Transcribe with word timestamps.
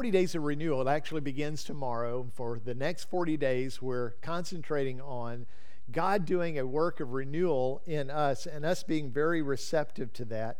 40 0.00 0.10
days 0.12 0.34
of 0.34 0.44
renewal. 0.44 0.80
It 0.80 0.90
actually 0.90 1.20
begins 1.20 1.62
tomorrow. 1.62 2.30
For 2.32 2.58
the 2.58 2.74
next 2.74 3.10
40 3.10 3.36
days, 3.36 3.82
we're 3.82 4.12
concentrating 4.22 4.98
on 4.98 5.44
God 5.92 6.24
doing 6.24 6.58
a 6.58 6.66
work 6.66 7.00
of 7.00 7.12
renewal 7.12 7.82
in 7.84 8.08
us 8.08 8.46
and 8.46 8.64
us 8.64 8.82
being 8.82 9.10
very 9.10 9.42
receptive 9.42 10.10
to 10.14 10.24
that. 10.24 10.56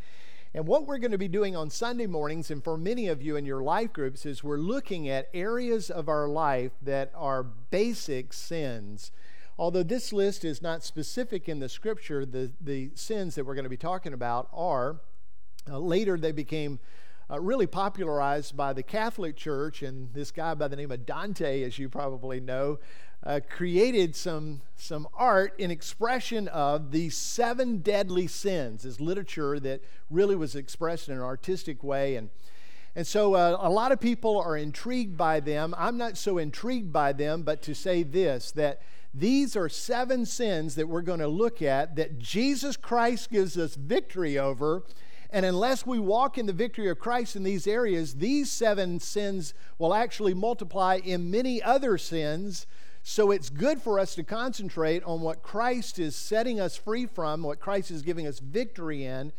And 0.53 0.67
what 0.67 0.87
we're 0.87 0.99
going 0.99 1.13
to 1.13 1.17
be 1.17 1.27
doing 1.27 1.57
on 1.57 1.71
Sunday 1.71 2.07
mornings, 2.07 2.51
and 2.51 2.63
for 2.63 2.77
many 2.77 3.09
of 3.09 3.23
you 3.23 3.37
in 3.37 3.47
your 3.47 3.63
life 3.63 3.95
groups, 3.95 4.27
is 4.27 4.45
we're 4.45 4.59
looking 4.59 5.09
at 5.09 5.31
areas 5.33 5.89
of 5.89 6.07
our 6.07 6.29
life 6.29 6.73
that 6.83 7.11
are 7.15 7.43
basic 7.43 8.35
sins. 8.35 9.11
Although 9.59 9.85
this 9.85 10.13
list 10.13 10.45
is 10.45 10.61
not 10.61 10.85
specific 10.85 11.49
in 11.49 11.61
the 11.61 11.71
scripture, 11.71 12.27
the, 12.27 12.53
the 12.61 12.91
sins 12.95 13.37
that 13.37 13.47
we're 13.47 13.55
going 13.55 13.65
to 13.65 13.71
be 13.71 13.79
talking 13.79 14.13
about 14.13 14.51
are. 14.53 15.01
Uh, 15.67 15.79
later, 15.79 16.19
they 16.19 16.33
became 16.33 16.79
uh, 17.31 17.41
really 17.41 17.67
popularized 17.67 18.57
by 18.57 18.73
the 18.73 18.83
Catholic 18.83 19.37
Church, 19.37 19.83
and 19.83 20.13
this 20.13 20.31
guy 20.31 20.55
by 20.55 20.69
the 20.69 20.77
name 20.77 20.91
of 20.91 21.07
Dante, 21.07 21.63
as 21.63 21.79
you 21.79 21.89
probably 21.89 22.41
know, 22.41 22.79
uh, 23.23 23.41
created 23.49 24.17
some, 24.17 24.63
some 24.75 25.07
art 25.15 25.55
in 25.59 25.71
expression 25.71 26.49
of 26.49 26.91
the 26.91 27.11
seven 27.11 27.79
deadly 27.79 28.27
sins, 28.27 28.83
this 28.83 28.99
literature 28.99 29.61
that 29.61 29.83
really 30.09 30.35
was 30.35 30.57
expressed 30.57 31.09
in 31.09 31.15
an 31.15 31.21
artistic 31.21 31.85
way. 31.85 32.17
And, 32.17 32.31
and 32.97 33.07
so 33.07 33.35
uh, 33.35 33.59
a 33.61 33.71
lot 33.71 33.93
of 33.93 34.01
people 34.01 34.41
are 34.41 34.57
intrigued 34.57 35.17
by 35.17 35.39
them. 35.39 35.75
I'm 35.79 35.99
not 35.99 36.17
so 36.17 36.39
intrigued 36.39 36.93
by 36.93 37.13
them, 37.13 37.43
but 37.43 37.63
to 37.63 37.75
say 37.75 38.03
this 38.03 38.51
that 38.53 38.81
these 39.13 39.55
are 39.55 39.69
seven 39.69 40.25
sins 40.25 40.77
that 40.77 40.89
we're 40.89 41.03
going 41.03 41.21
to 41.21 41.29
look 41.29 41.63
at 41.63 41.97
that 41.97 42.19
Jesus 42.19 42.77
Christ 42.77 43.31
gives 43.31 43.59
us 43.59 43.75
victory 43.75 44.39
over 44.39 44.85
and 45.33 45.47
unless 45.47 45.87
we 45.87 45.99
walk 45.99 46.39
in 46.39 46.47
the 46.47 46.53
victory 46.53 46.89
of 46.89 46.99
Christ 46.99 47.37
in 47.37 47.43
these 47.43 47.67
areas, 47.67 48.15
these 48.15 48.51
seven 48.51 48.99
sins 48.99 49.55
will 49.79 49.95
actually 49.95 50.35
multiply 50.35 50.99
in 51.03 51.31
many 51.31 51.63
other 51.63 51.99
sins. 51.99 52.67
So 53.03 53.31
it's 53.31 53.49
good 53.49 53.81
for 53.81 53.99
us 53.99 54.15
to 54.17 54.23
concentrate 54.23 55.03
on 55.05 55.21
what 55.21 55.43
Christ 55.43 55.99
is 55.99 56.17
setting 56.17 56.61
us 56.61 56.77
free 56.77 57.07
from, 57.07 57.43
what 57.43 57.61
Christ 57.61 57.91
is 57.91 58.03
giving 58.03 58.27
us 58.27 58.41
victory 58.41 59.05
in, 59.05 59.33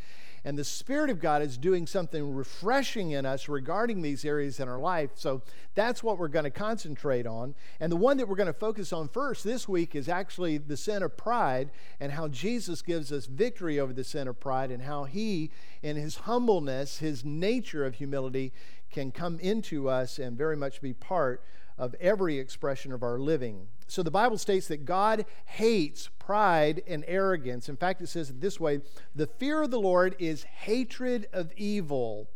and 0.44 0.58
the 0.58 0.64
Spirit 0.64 1.10
of 1.12 1.20
God 1.20 1.44
is 1.44 1.58
doing 1.58 1.86
something 1.86 2.34
refreshing 2.34 3.12
in 3.12 3.26
us 3.26 3.48
regarding 3.48 4.02
these 4.02 4.26
areas 4.26 4.60
in 4.60 4.68
our 4.68 4.80
life. 4.80 5.12
So 5.14 5.44
that's 5.76 6.02
what 6.02 6.18
we're 6.18 6.30
going 6.30 6.46
to 6.46 6.52
concentrate 6.52 7.28
on. 7.28 7.54
And 7.80 7.92
the 7.92 7.98
one 7.98 8.18
that 8.18 8.28
we're 8.28 8.36
going 8.36 8.48
to 8.48 8.54
focus 8.54 8.92
on 8.92 9.08
first 9.08 9.44
this 9.44 9.68
week 9.68 9.96
is 9.96 10.10
actually 10.10 10.58
the 10.58 10.78
sin 10.78 11.04
of 11.04 11.16
pride 11.16 11.70
and 12.00 12.12
how 12.14 12.28
Jesus 12.28 12.82
gives 12.82 13.12
us 13.12 13.28
victory 13.28 13.80
over 13.80 13.94
the 13.94 14.04
sin 14.04 14.28
of 14.28 14.40
pride 14.40 14.72
and 14.72 14.82
how 14.82 15.04
He, 15.04 15.52
in 15.84 15.96
His 15.96 16.18
humbleness, 16.18 16.98
His 16.98 17.24
nature 17.24 17.86
of 17.86 17.96
humility, 17.96 18.52
can 18.90 19.12
come 19.12 19.40
into 19.40 19.90
us 19.90 20.18
and 20.18 20.38
very 20.38 20.58
much 20.58 20.82
be 20.82 20.94
part 20.94 21.44
of 21.78 21.96
every 22.00 22.40
expression 22.40 22.92
of 22.92 23.04
our 23.04 23.20
living. 23.20 23.68
So 23.92 24.04
the 24.04 24.10
Bible 24.10 24.38
states 24.38 24.70
that 24.70 24.86
God 24.86 25.26
hates 25.44 26.10
pride 26.18 26.82
and 26.88 27.04
arrogance. 27.10 27.68
In 27.68 27.76
fact, 27.76 28.02
it 28.02 28.08
says 28.08 28.30
it 28.30 28.40
this 28.40 28.58
way 28.58 28.80
the 29.14 29.28
fear 29.28 29.62
of 29.62 29.70
the 29.70 29.82
Lord 29.82 30.16
is 30.18 30.44
hatred 30.44 31.28
of 31.34 31.52
evil. 31.58 32.30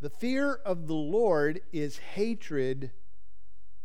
The 0.00 0.10
fear 0.10 0.58
of 0.66 0.88
the 0.88 0.96
Lord 0.96 1.60
is 1.72 1.98
hatred 1.98 2.90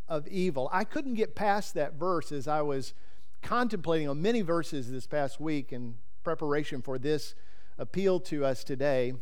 of 0.08 0.26
evil. 0.26 0.68
I 0.72 0.82
couldn't 0.82 1.14
get 1.14 1.36
past 1.36 1.74
that 1.74 1.94
verse 1.94 2.32
as 2.32 2.48
I 2.48 2.62
was 2.62 2.92
contemplating 3.40 4.08
on 4.08 4.20
many 4.20 4.40
verses 4.40 4.90
this 4.90 5.06
past 5.06 5.40
week 5.40 5.72
in 5.72 5.94
preparation 6.24 6.82
for 6.82 6.98
this 6.98 7.36
appeal 7.78 8.18
to 8.18 8.44
us 8.44 8.64
today. 8.64 9.12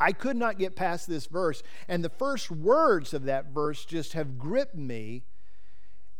I 0.00 0.12
could 0.12 0.38
not 0.38 0.58
get 0.58 0.74
past 0.74 1.06
this 1.06 1.26
verse. 1.26 1.62
And 1.86 2.02
the 2.02 2.08
first 2.08 2.50
words 2.50 3.12
of 3.12 3.24
that 3.24 3.48
verse 3.52 3.84
just 3.84 4.14
have 4.14 4.38
gripped 4.38 4.74
me. 4.74 5.24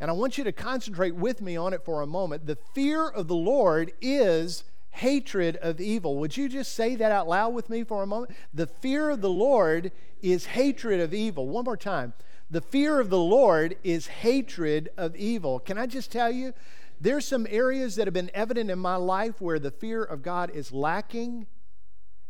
And 0.02 0.10
I 0.10 0.14
want 0.14 0.36
you 0.36 0.42
to 0.42 0.50
concentrate 0.50 1.14
with 1.14 1.40
me 1.40 1.56
on 1.56 1.72
it 1.72 1.84
for 1.84 2.02
a 2.02 2.08
moment. 2.08 2.46
The 2.46 2.58
fear 2.74 3.06
of 3.06 3.28
the 3.28 3.36
Lord 3.36 3.92
is 4.00 4.64
hatred 4.90 5.56
of 5.58 5.80
evil. 5.80 6.16
Would 6.16 6.36
you 6.36 6.48
just 6.48 6.74
say 6.74 6.96
that 6.96 7.12
out 7.12 7.28
loud 7.28 7.54
with 7.54 7.70
me 7.70 7.84
for 7.84 8.02
a 8.02 8.06
moment? 8.06 8.32
The 8.52 8.66
fear 8.66 9.10
of 9.10 9.20
the 9.20 9.30
Lord 9.30 9.92
is 10.20 10.46
hatred 10.46 10.98
of 10.98 11.14
evil. 11.14 11.46
One 11.46 11.64
more 11.64 11.76
time. 11.76 12.14
The 12.50 12.60
fear 12.60 12.98
of 12.98 13.10
the 13.10 13.20
Lord 13.20 13.76
is 13.84 14.08
hatred 14.08 14.88
of 14.96 15.14
evil. 15.14 15.60
Can 15.60 15.78
I 15.78 15.86
just 15.86 16.10
tell 16.10 16.32
you? 16.32 16.52
There's 17.00 17.24
some 17.24 17.46
areas 17.48 17.94
that 17.94 18.08
have 18.08 18.14
been 18.14 18.32
evident 18.34 18.72
in 18.72 18.80
my 18.80 18.96
life 18.96 19.40
where 19.40 19.60
the 19.60 19.70
fear 19.70 20.02
of 20.02 20.24
God 20.24 20.50
is 20.50 20.72
lacking 20.72 21.46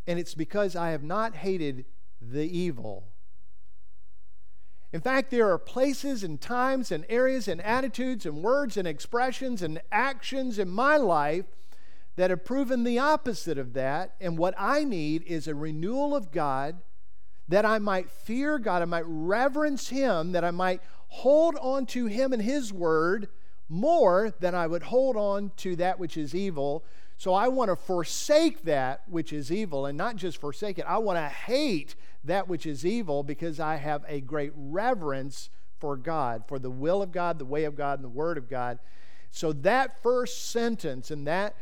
and 0.06 0.18
it's 0.18 0.34
because 0.34 0.76
I 0.76 0.90
have 0.90 1.02
not 1.02 1.36
hated 1.36 1.86
the 2.20 2.44
evil. 2.44 3.04
In 4.92 5.00
fact, 5.00 5.30
there 5.30 5.50
are 5.50 5.58
places 5.58 6.22
and 6.22 6.40
times 6.40 6.92
and 6.92 7.06
areas 7.08 7.48
and 7.48 7.60
attitudes 7.62 8.26
and 8.26 8.42
words 8.42 8.76
and 8.76 8.86
expressions 8.86 9.62
and 9.62 9.80
actions 9.90 10.58
in 10.58 10.68
my 10.68 10.96
life 10.96 11.46
that 12.16 12.30
have 12.30 12.44
proven 12.44 12.84
the 12.84 12.98
opposite 12.98 13.56
of 13.56 13.72
that. 13.72 14.14
And 14.20 14.36
what 14.36 14.54
I 14.58 14.84
need 14.84 15.22
is 15.22 15.48
a 15.48 15.54
renewal 15.54 16.14
of 16.14 16.30
God 16.30 16.82
that 17.48 17.64
I 17.64 17.78
might 17.78 18.10
fear 18.10 18.58
God, 18.58 18.82
I 18.82 18.86
might 18.86 19.04
reverence 19.06 19.88
Him, 19.88 20.32
that 20.32 20.44
I 20.44 20.50
might 20.50 20.82
hold 21.08 21.56
on 21.56 21.86
to 21.86 22.06
Him 22.06 22.32
and 22.32 22.42
His 22.42 22.72
Word 22.72 23.28
more 23.68 24.32
than 24.40 24.54
I 24.54 24.66
would 24.66 24.84
hold 24.84 25.16
on 25.16 25.52
to 25.58 25.74
that 25.76 25.98
which 25.98 26.16
is 26.18 26.34
evil 26.34 26.84
so 27.22 27.34
I 27.34 27.46
want 27.46 27.70
to 27.70 27.76
forsake 27.76 28.64
that 28.64 29.02
which 29.06 29.32
is 29.32 29.52
evil, 29.52 29.86
and 29.86 29.96
not 29.96 30.16
just 30.16 30.38
forsake 30.38 30.80
it, 30.80 30.84
I 30.88 30.98
want 30.98 31.18
to 31.18 31.28
hate 31.28 31.94
that 32.24 32.48
which 32.48 32.66
is 32.66 32.86
evil 32.86 33.22
because 33.22 33.58
I 33.60 33.76
have 33.76 34.04
a 34.06 34.20
great 34.20 34.52
reverence 34.54 35.50
for 35.78 35.96
God, 35.96 36.44
for 36.46 36.58
the 36.58 36.70
will 36.70 37.02
of 37.02 37.12
God, 37.12 37.38
the 37.38 37.44
way 37.44 37.64
of 37.64 37.76
God, 37.76 37.98
and 37.98 38.04
the 38.04 38.08
Word 38.08 38.38
of 38.38 38.48
God. 38.48 38.78
So 39.30 39.52
that 39.52 40.02
first 40.02 40.50
sentence 40.50 41.10
and 41.10 41.26
that 41.26 41.56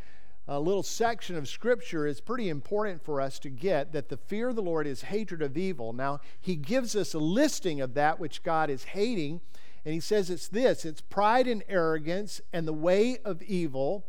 uh, 0.47 0.59
little 0.59 0.83
section 0.83 1.35
of 1.35 1.47
Scripture 1.47 2.05
is 2.05 2.19
pretty 2.19 2.49
important 2.49 3.03
for 3.03 3.21
us 3.21 3.39
to 3.39 3.49
get 3.49 3.93
that 3.93 4.09
the 4.09 4.17
fear 4.17 4.49
of 4.49 4.55
the 4.55 4.61
Lord 4.61 4.85
is 4.85 5.03
hatred 5.03 5.41
of 5.41 5.57
evil. 5.57 5.93
Now, 5.93 6.19
He 6.39 6.55
gives 6.55 6.95
us 6.95 7.13
a 7.13 7.19
listing 7.19 7.81
of 7.81 7.93
that 7.93 8.19
which 8.19 8.43
God 8.43 8.69
is 8.69 8.83
hating, 8.83 9.41
and 9.85 9.93
He 9.93 9.99
says 9.99 10.29
it's 10.29 10.47
this 10.47 10.85
it's 10.85 11.01
pride 11.01 11.47
and 11.47 11.63
arrogance 11.67 12.41
and 12.51 12.67
the 12.67 12.73
way 12.73 13.17
of 13.23 13.41
evil 13.43 14.05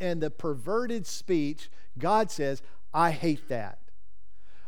and 0.00 0.22
the 0.22 0.30
perverted 0.30 1.06
speech, 1.06 1.70
God 1.98 2.30
says, 2.30 2.62
I 2.92 3.10
hate 3.10 3.48
that. 3.48 3.78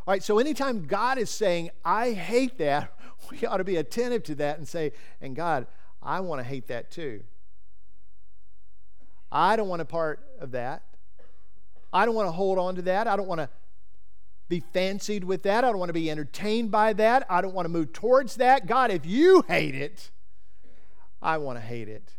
All 0.07 0.13
right, 0.13 0.23
so 0.23 0.39
anytime 0.39 0.87
God 0.87 1.19
is 1.19 1.31
saying, 1.31 1.71
I 1.85 2.13
hate 2.13 2.59
that, 2.59 2.97
we 3.31 3.45
ought 3.45 3.57
to 3.57 3.65
be 3.65 3.77
attentive 3.77 4.23
to 4.25 4.35
that 4.37 4.59
and 4.59 4.69
say, 4.69 4.93
and 5.21 5.35
God, 5.35 5.67
I 6.01 6.21
want 6.21 6.39
to 6.39 6.45
hate 6.45 6.69
that 6.69 6.93
too. 6.93 7.25
I 9.33 9.57
don't 9.57 9.69
want 9.69 9.83
a 9.83 9.87
part 9.87 10.21
of 10.39 10.53
that. 10.53 10.85
I 11.93 12.07
don't 12.07 12.15
want 12.15 12.29
to 12.29 12.33
hold 12.33 12.59
on 12.59 12.77
to 12.77 12.83
that. 12.83 13.09
I 13.09 13.17
don't 13.17 13.27
want 13.27 13.41
to 13.41 13.49
be 14.49 14.61
fancied 14.61 15.25
with 15.25 15.43
that. 15.43 15.65
I 15.65 15.71
don't 15.71 15.79
want 15.79 15.89
to 15.89 15.95
be 15.95 16.09
entertained 16.09 16.71
by 16.71 16.93
that. 16.93 17.27
I 17.29 17.41
don't 17.41 17.55
want 17.55 17.65
to 17.65 17.71
move 17.71 17.93
towards 17.93 18.37
that. 18.37 18.67
God, 18.67 18.93
if 18.93 19.05
you 19.05 19.45
hate 19.49 19.75
it, 19.75 20.11
I 21.21 21.39
want 21.39 21.59
to 21.59 21.63
hate 21.63 21.89
it 21.89 22.13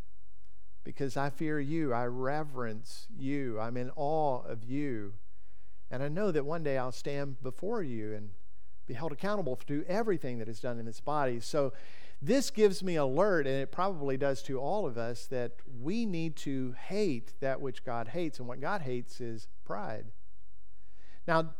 because 0.83 1.15
I 1.15 1.29
fear 1.29 1.59
you. 1.59 1.93
I 1.93 2.05
reverence 2.05 3.07
you. 3.17 3.59
I'm 3.61 3.77
in 3.77 3.91
awe 3.95 4.41
of 4.43 4.65
you. 4.65 5.13
And 5.89 6.03
I 6.03 6.09
know 6.09 6.31
that 6.31 6.45
one 6.45 6.63
day 6.63 6.77
I'll 6.77 6.91
stand 6.91 7.41
before 7.41 7.81
you 7.81 8.13
and 8.13 8.31
be 8.87 8.93
held 8.93 9.11
accountable 9.11 9.55
to 9.67 9.85
everything 9.87 10.39
that 10.39 10.49
is 10.49 10.59
done 10.59 10.79
in 10.79 10.85
this 10.85 10.99
body. 10.99 11.39
So 11.39 11.73
this 12.21 12.49
gives 12.49 12.81
me 12.81 12.95
alert, 12.95 13.45
and 13.45 13.55
it 13.57 13.71
probably 13.71 14.17
does 14.17 14.41
to 14.43 14.59
all 14.59 14.85
of 14.85 14.97
us, 14.97 15.27
that 15.27 15.51
we 15.81 16.05
need 16.05 16.35
to 16.37 16.73
hate 16.87 17.33
that 17.41 17.61
which 17.61 17.83
God 17.85 18.09
hates. 18.09 18.39
And 18.39 18.47
what 18.47 18.59
God 18.59 18.81
hates 18.81 19.21
is 19.21 19.47
pride. 19.65 20.05
Now, 21.27 21.51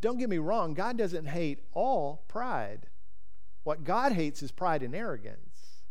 don't 0.00 0.18
get 0.18 0.30
me 0.30 0.38
wrong, 0.38 0.74
God 0.74 0.96
doesn't 0.96 1.26
hate 1.26 1.60
all 1.72 2.24
pride. 2.28 2.86
What 3.64 3.84
God 3.84 4.12
hates 4.12 4.42
is 4.42 4.52
pride 4.52 4.82
and 4.82 4.94
arrogance. 4.94 5.82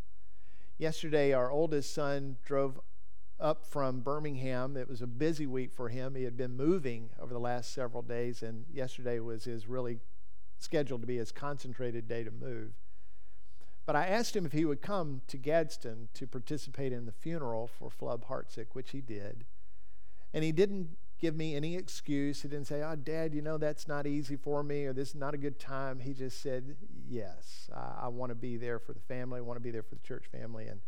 Yesterday, 0.78 1.34
our 1.34 1.52
oldest 1.52 1.94
son 1.94 2.38
drove 2.46 2.80
up 3.40 3.66
from 3.66 4.02
Birmingham. 4.02 4.76
It 4.76 4.90
was 4.90 5.02
a 5.02 5.08
busy 5.08 5.46
week 5.46 5.72
for 5.72 5.90
him. 5.90 6.16
He 6.16 6.24
had 6.24 6.38
been 6.38 6.56
moving 6.56 7.10
over 7.20 7.34
the 7.34 7.40
last 7.40 7.74
several 7.74 8.02
days, 8.02 8.42
and 8.42 8.66
yesterday 8.72 9.20
was 9.20 9.44
his 9.44 9.68
really 9.68 10.00
scheduled 10.60 11.02
to 11.02 11.08
be 11.08 11.18
his 11.18 11.32
concentrated 11.32 12.08
day 12.08 12.24
to 12.24 12.32
move. 12.32 12.72
But 13.86 13.96
I 13.96 14.08
asked 14.08 14.36
him 14.36 14.46
if 14.46 14.52
he 14.52 14.66
would 14.66 14.82
come 14.82 15.22
to 15.28 15.38
Gadsden 15.38 16.10
to 16.14 16.28
participate 16.28 16.92
in 16.92 17.06
the 17.06 17.12
funeral 17.12 17.68
for 17.68 17.90
Flub 17.90 18.28
Hartsick, 18.28 18.68
which 18.74 18.92
he 18.92 19.00
did. 19.00 19.46
And 20.34 20.44
he 20.44 20.52
didn't 20.52 20.98
give 21.20 21.36
me 21.36 21.56
any 21.56 21.76
excuse. 21.76 22.42
He 22.42 22.50
didn't 22.50 22.68
say, 22.68 22.84
Oh, 22.84 22.96
Dad, 22.96 23.34
you 23.34 23.42
know, 23.42 23.58
that's 23.58 23.88
not 23.88 24.06
easy 24.06 24.36
for 24.36 24.62
me 24.62 24.86
or 24.86 24.94
this 24.94 25.10
is 25.10 25.16
not 25.16 25.34
a 25.34 25.38
good 25.38 25.58
time. 25.58 26.00
He 26.00 26.14
just 26.14 26.42
said, 26.42 26.76
Yes, 27.08 27.70
I, 27.74 28.06
I 28.06 28.08
want 28.10 28.32
to 28.32 28.36
be 28.36 28.58
there 28.58 28.78
for 28.78 28.92
the 28.92 29.00
family. 29.00 29.38
I 29.38 29.42
want 29.42 29.58
to 29.58 29.64
be 29.64 29.72
there 29.72 29.84
for 29.84 29.96
the 29.96 30.02
church 30.02 30.26
family. 30.30 30.68
And 30.68 30.82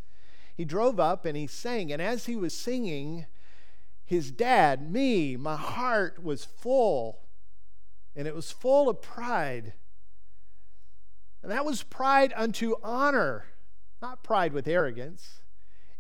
he 0.60 0.66
drove 0.66 1.00
up 1.00 1.26
and 1.26 1.38
he 1.38 1.48
sang. 1.48 1.90
And 1.90 2.02
as 2.02 2.26
he 2.26 2.36
was 2.36 2.54
singing, 2.54 3.28
his 4.04 4.30
dad, 4.30 4.92
me, 4.92 5.38
my 5.38 5.56
heart 5.56 6.22
was 6.22 6.44
full. 6.44 7.22
And 8.14 8.28
it 8.28 8.36
was 8.36 8.52
full 8.52 8.90
of 8.90 9.02
pride 9.02 9.72
And 11.42 11.50
that 11.50 11.64
was 11.64 11.84
pride 11.84 12.34
unto 12.36 12.76
honor, 12.84 13.46
not 14.02 14.22
pride 14.22 14.52
with 14.52 14.68
arrogance. 14.68 15.40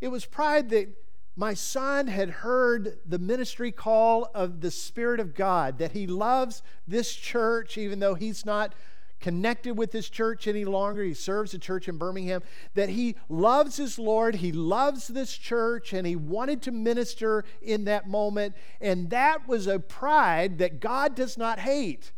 It 0.01 0.09
was 0.09 0.25
pride 0.25 0.71
that 0.71 0.89
my 1.37 1.53
son 1.53 2.07
had 2.07 2.29
heard 2.29 2.99
the 3.05 3.17
ministry 3.17 3.71
call 3.71 4.29
of 4.35 4.59
the 4.59 4.71
Spirit 4.71 5.21
of 5.21 5.35
God, 5.35 5.77
that 5.77 5.93
he 5.93 6.05
loves 6.05 6.61
this 6.85 7.15
church, 7.15 7.77
even 7.77 7.99
though 7.99 8.15
he's 8.15 8.45
not 8.45 8.75
connected 9.19 9.77
with 9.77 9.91
this 9.91 10.09
church 10.09 10.47
any 10.47 10.65
longer. 10.65 11.03
He 11.03 11.13
serves 11.13 11.53
a 11.53 11.59
church 11.59 11.87
in 11.87 11.97
Birmingham. 11.97 12.41
That 12.73 12.89
he 12.89 13.15
loves 13.27 13.77
his 13.77 13.99
Lord, 13.99 14.35
he 14.35 14.51
loves 14.51 15.07
this 15.07 15.33
church, 15.33 15.93
and 15.93 16.07
he 16.07 16.15
wanted 16.15 16.61
to 16.63 16.71
minister 16.71 17.43
in 17.61 17.85
that 17.85 18.07
moment. 18.07 18.55
And 18.79 19.09
that 19.09 19.47
was 19.47 19.67
a 19.67 19.79
pride 19.79 20.57
that 20.59 20.79
God 20.79 21.15
does 21.15 21.37
not 21.37 21.59
hate. 21.59 22.11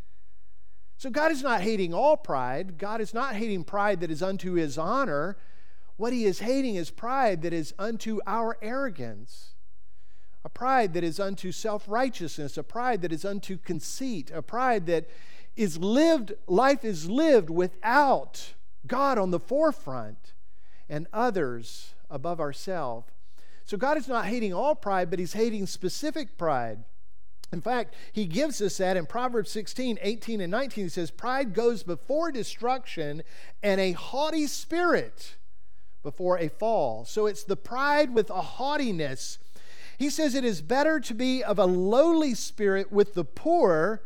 So 0.97 1.09
God 1.09 1.31
is 1.31 1.41
not 1.41 1.61
hating 1.61 1.95
all 1.95 2.15
pride. 2.15 2.77
God 2.77 3.01
is 3.01 3.13
not 3.13 3.35
hating 3.35 3.63
pride 3.63 4.01
that 4.01 4.11
is 4.11 4.21
unto 4.21 4.53
his 4.53 4.77
honor. 4.77 5.35
What 5.97 6.13
he 6.13 6.25
is 6.25 6.39
hating 6.39 6.75
is 6.75 6.91
pride 6.91 7.41
that 7.41 7.53
is 7.53 7.73
unto 7.79 8.19
our 8.27 8.57
arrogance, 8.61 9.55
a 10.43 10.49
pride 10.49 10.93
that 10.93 11.03
is 11.03 11.19
unto 11.19 11.51
self 11.51 11.85
righteousness, 11.87 12.57
a 12.57 12.63
pride 12.63 13.01
that 13.01 13.11
is 13.11 13.25
unto 13.25 13.57
conceit, 13.57 14.31
a 14.33 14.41
pride 14.41 14.87
that 14.87 15.07
is 15.55 15.77
lived, 15.77 16.33
life 16.47 16.83
is 16.83 17.09
lived 17.09 17.49
without 17.49 18.53
God 18.87 19.17
on 19.17 19.31
the 19.31 19.39
forefront 19.39 20.33
and 20.89 21.07
others 21.13 21.93
above 22.09 22.39
ourselves. 22.39 23.07
So 23.65 23.77
God 23.77 23.97
is 23.97 24.07
not 24.07 24.25
hating 24.25 24.53
all 24.53 24.75
pride, 24.75 25.09
but 25.09 25.19
He's 25.19 25.33
hating 25.33 25.67
specific 25.67 26.37
pride. 26.37 26.83
In 27.53 27.61
fact, 27.61 27.95
He 28.11 28.25
gives 28.25 28.61
us 28.61 28.77
that 28.77 28.97
in 28.97 29.05
Proverbs 29.05 29.51
16, 29.51 29.99
18, 30.01 30.41
and 30.41 30.51
19. 30.51 30.85
He 30.85 30.89
says, 30.89 31.11
Pride 31.11 31.53
goes 31.53 31.83
before 31.83 32.31
destruction, 32.31 33.23
and 33.61 33.79
a 33.79 33.91
haughty 33.91 34.47
spirit 34.47 35.35
before 36.03 36.37
a 36.39 36.49
fall. 36.49 37.05
So 37.05 37.27
it's 37.27 37.43
the 37.43 37.55
pride 37.55 38.13
with 38.13 38.29
a 38.29 38.41
haughtiness. 38.41 39.37
He 40.01 40.09
says 40.09 40.33
it 40.33 40.43
is 40.43 40.63
better 40.63 40.99
to 40.99 41.13
be 41.13 41.43
of 41.43 41.59
a 41.59 41.65
lowly 41.65 42.33
spirit 42.33 42.91
with 42.91 43.13
the 43.13 43.23
poor 43.23 44.01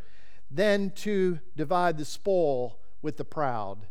than 0.51 0.89
to 0.89 1.39
divide 1.56 1.97
the 1.97 2.03
spoil 2.03 2.77
with 3.01 3.15
the 3.15 3.24
proud. 3.24 3.88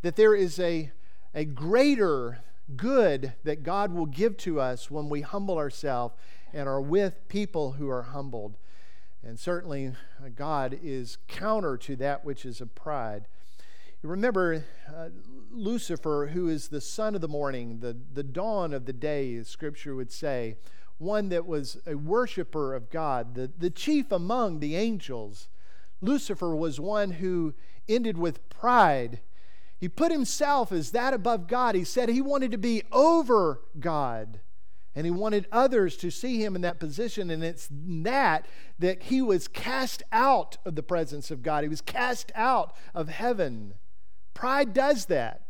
That 0.00 0.16
there 0.16 0.34
is 0.34 0.58
a, 0.58 0.90
a 1.34 1.44
greater 1.44 2.38
good 2.74 3.34
that 3.44 3.62
God 3.62 3.92
will 3.92 4.06
give 4.06 4.38
to 4.38 4.58
us 4.58 4.90
when 4.90 5.10
we 5.10 5.20
humble 5.20 5.58
ourselves 5.58 6.14
and 6.54 6.66
are 6.66 6.80
with 6.80 7.28
people 7.28 7.72
who 7.72 7.90
are 7.90 8.04
humbled. 8.04 8.56
And 9.22 9.38
certainly, 9.38 9.92
God 10.34 10.78
is 10.82 11.18
counter 11.28 11.76
to 11.76 11.96
that 11.96 12.24
which 12.24 12.46
is 12.46 12.62
of 12.62 12.74
pride. 12.74 13.26
Remember 14.02 14.64
uh, 14.88 15.10
Lucifer, 15.50 16.30
who 16.32 16.48
is 16.48 16.68
the 16.68 16.80
son 16.80 17.14
of 17.14 17.20
the 17.20 17.28
morning, 17.28 17.80
the, 17.80 17.94
the 18.14 18.22
dawn 18.22 18.72
of 18.72 18.86
the 18.86 18.94
day, 18.94 19.34
as 19.34 19.48
Scripture 19.48 19.94
would 19.94 20.10
say, 20.10 20.56
one 20.98 21.28
that 21.30 21.46
was 21.46 21.78
a 21.86 21.94
worshiper 21.94 22.74
of 22.74 22.90
God, 22.90 23.34
the, 23.34 23.50
the 23.56 23.70
chief 23.70 24.12
among 24.12 24.60
the 24.60 24.76
angels. 24.76 25.48
Lucifer 26.00 26.54
was 26.54 26.78
one 26.78 27.12
who 27.12 27.54
ended 27.88 28.18
with 28.18 28.48
pride. 28.48 29.20
He 29.78 29.88
put 29.88 30.12
himself 30.12 30.72
as 30.72 30.90
that 30.90 31.14
above 31.14 31.46
God. 31.46 31.74
He 31.74 31.84
said 31.84 32.08
he 32.08 32.20
wanted 32.20 32.50
to 32.50 32.58
be 32.58 32.82
over 32.92 33.60
God. 33.78 34.40
And 34.94 35.06
he 35.06 35.12
wanted 35.12 35.46
others 35.52 35.96
to 35.98 36.10
see 36.10 36.42
him 36.42 36.56
in 36.56 36.62
that 36.62 36.80
position. 36.80 37.30
And 37.30 37.44
it's 37.44 37.68
that 37.70 38.46
that 38.80 39.04
he 39.04 39.22
was 39.22 39.46
cast 39.46 40.02
out 40.10 40.56
of 40.64 40.74
the 40.74 40.82
presence 40.82 41.30
of 41.30 41.42
God. 41.42 41.62
He 41.62 41.68
was 41.68 41.80
cast 41.80 42.32
out 42.34 42.74
of 42.94 43.08
heaven. 43.08 43.74
Pride 44.34 44.72
does 44.72 45.06
that. 45.06 45.42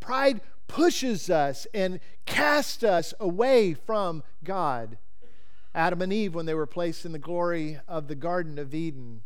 Pride 0.00 0.40
pushes 0.72 1.28
us 1.28 1.66
and 1.74 2.00
casts 2.24 2.82
us 2.82 3.12
away 3.20 3.74
from 3.74 4.22
God. 4.42 4.96
Adam 5.74 6.00
and 6.00 6.10
Eve, 6.10 6.34
when 6.34 6.46
they 6.46 6.54
were 6.54 6.66
placed 6.66 7.04
in 7.04 7.12
the 7.12 7.18
glory 7.18 7.78
of 7.86 8.08
the 8.08 8.14
Garden 8.14 8.58
of 8.58 8.74
Eden, 8.74 9.20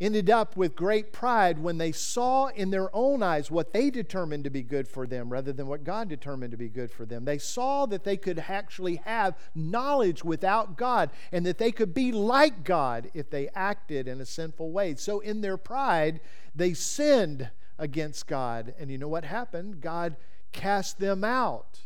ended 0.00 0.30
up 0.30 0.56
with 0.56 0.76
great 0.76 1.12
pride 1.12 1.58
when 1.58 1.78
they 1.78 1.90
saw 1.90 2.46
in 2.46 2.70
their 2.70 2.88
own 2.94 3.20
eyes 3.20 3.50
what 3.50 3.72
they 3.72 3.90
determined 3.90 4.44
to 4.44 4.50
be 4.50 4.62
good 4.62 4.86
for 4.86 5.08
them 5.08 5.28
rather 5.28 5.52
than 5.52 5.66
what 5.66 5.82
God 5.82 6.08
determined 6.08 6.52
to 6.52 6.56
be 6.56 6.68
good 6.68 6.92
for 6.92 7.04
them. 7.04 7.24
They 7.24 7.38
saw 7.38 7.86
that 7.86 8.04
they 8.04 8.16
could 8.16 8.44
actually 8.46 8.96
have 9.04 9.36
knowledge 9.56 10.22
without 10.22 10.76
God 10.76 11.10
and 11.32 11.44
that 11.46 11.58
they 11.58 11.72
could 11.72 11.92
be 11.92 12.12
like 12.12 12.62
God 12.62 13.10
if 13.12 13.28
they 13.28 13.48
acted 13.56 14.06
in 14.06 14.20
a 14.20 14.26
sinful 14.26 14.70
way. 14.70 14.94
So, 14.94 15.18
in 15.18 15.40
their 15.40 15.56
pride, 15.56 16.20
they 16.54 16.74
sinned 16.74 17.50
against 17.78 18.26
God. 18.26 18.74
And 18.78 18.90
you 18.90 18.98
know 18.98 19.08
what 19.08 19.24
happened? 19.24 19.80
God 19.80 20.16
cast 20.52 20.98
them 20.98 21.24
out. 21.24 21.80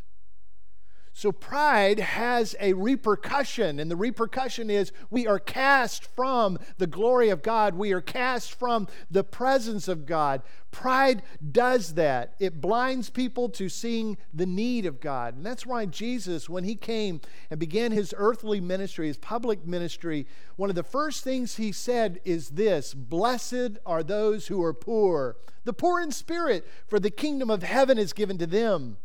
So 1.14 1.30
pride 1.30 1.98
has 1.98 2.56
a 2.58 2.72
repercussion, 2.72 3.78
and 3.78 3.90
the 3.90 3.96
repercussion 3.96 4.70
is 4.70 4.92
we 5.10 5.26
are 5.26 5.38
cast 5.38 6.06
from 6.06 6.58
the 6.78 6.86
glory 6.86 7.28
of 7.28 7.42
God. 7.42 7.74
We 7.74 7.92
are 7.92 8.00
cast 8.00 8.58
from 8.58 8.88
the 9.10 9.22
presence 9.22 9.88
of 9.88 10.06
God. 10.06 10.40
Pride 10.70 11.22
does 11.52 11.94
that. 11.94 12.34
It 12.40 12.62
blinds 12.62 13.10
people 13.10 13.50
to 13.50 13.68
seeing 13.68 14.16
the 14.32 14.46
need 14.46 14.86
of 14.86 15.00
God. 15.00 15.36
And 15.36 15.44
that's 15.44 15.66
why 15.66 15.84
Jesus, 15.84 16.48
when 16.48 16.64
he 16.64 16.76
came 16.76 17.20
and 17.50 17.60
began 17.60 17.92
his 17.92 18.14
earthly 18.16 18.58
ministry, 18.58 19.06
his 19.06 19.18
public 19.18 19.66
ministry, 19.66 20.26
one 20.56 20.70
of 20.70 20.76
the 20.76 20.82
first 20.82 21.22
things 21.22 21.56
he 21.56 21.72
said 21.72 22.20
is 22.24 22.50
this 22.50 22.94
Blessed 22.94 23.76
are 23.84 24.02
those 24.02 24.46
who 24.46 24.62
are 24.62 24.72
poor, 24.72 25.36
the 25.64 25.74
poor 25.74 26.00
in 26.00 26.10
spirit, 26.10 26.66
for 26.86 26.98
the 26.98 27.10
kingdom 27.10 27.50
of 27.50 27.62
heaven 27.62 27.98
is 27.98 28.14
given 28.14 28.38
to 28.38 28.46
them. 28.46 28.96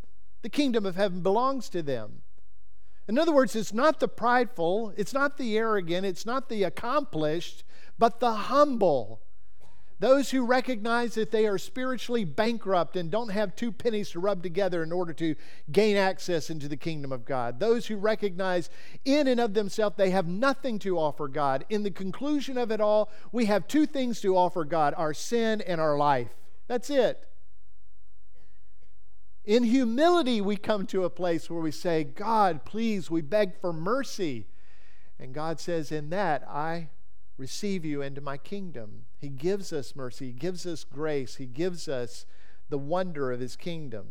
The 0.42 0.50
kingdom 0.50 0.86
of 0.86 0.96
heaven 0.96 1.22
belongs 1.22 1.70
to 1.70 1.82
them. 1.82 2.22
In 3.08 3.18
other 3.18 3.32
words, 3.32 3.56
it's 3.56 3.74
not 3.74 4.00
the 4.00 4.08
prideful, 4.08 4.94
it's 4.98 5.14
not 5.14 5.38
the 5.38 5.58
arrogant, 5.58 6.06
it's 6.06 6.26
not 6.26 6.50
the 6.50 6.64
accomplished, 6.64 7.64
but 7.98 8.20
the 8.20 8.34
humble. 8.34 9.22
Those 10.00 10.30
who 10.30 10.46
recognize 10.46 11.16
that 11.16 11.32
they 11.32 11.48
are 11.48 11.58
spiritually 11.58 12.24
bankrupt 12.24 12.96
and 12.96 13.10
don't 13.10 13.30
have 13.30 13.56
two 13.56 13.72
pennies 13.72 14.12
to 14.12 14.20
rub 14.20 14.44
together 14.44 14.84
in 14.84 14.92
order 14.92 15.12
to 15.14 15.36
gain 15.72 15.98
access 15.98 16.52
into 16.52 16.68
the 16.68 16.78
kingdom 16.78 17.12
of 17.12 17.26
God. 17.26 17.60
Those 17.60 17.88
who 17.88 17.98
recognize 17.98 18.70
in 19.06 19.28
and 19.28 19.40
of 19.40 19.56
themselves 19.56 19.96
they 19.98 20.12
have 20.12 20.28
nothing 20.28 20.78
to 20.80 21.00
offer 21.00 21.28
God. 21.28 21.66
In 21.70 21.82
the 21.82 21.90
conclusion 21.90 22.60
of 22.60 22.72
it 22.72 22.80
all, 22.80 23.10
we 23.32 23.46
have 23.46 23.68
two 23.68 23.88
things 23.88 24.22
to 24.22 24.38
offer 24.38 24.66
God 24.66 24.94
our 24.98 25.16
sin 25.16 25.62
and 25.62 25.82
our 25.82 25.98
life. 25.98 26.30
That's 26.68 26.92
it. 26.92 27.28
In 29.48 29.64
humility, 29.64 30.42
we 30.42 30.58
come 30.58 30.86
to 30.88 31.06
a 31.06 31.10
place 31.10 31.50
where 31.50 31.62
we 31.62 31.72
say, 31.72 32.04
God, 32.04 32.66
please, 32.66 33.10
we 33.10 33.22
beg 33.22 33.58
for 33.62 33.72
mercy. 33.72 34.46
And 35.18 35.34
God 35.34 35.62
says, 35.62 35.90
In 35.90 36.10
that, 36.10 36.46
I 36.50 36.90
receive 37.38 37.86
you 37.86 38.02
into 38.02 38.20
my 38.20 38.36
kingdom. 38.36 39.06
He 39.18 39.30
gives 39.30 39.72
us 39.72 39.96
mercy, 39.96 40.28
He 40.28 40.32
gives 40.34 40.66
us 40.66 40.84
grace, 40.84 41.38
He 41.38 41.46
gives 41.46 41.88
us 41.88 42.26
the 42.68 42.78
wonder 42.78 43.32
of 43.32 43.40
His 43.40 43.56
kingdom. 43.56 44.08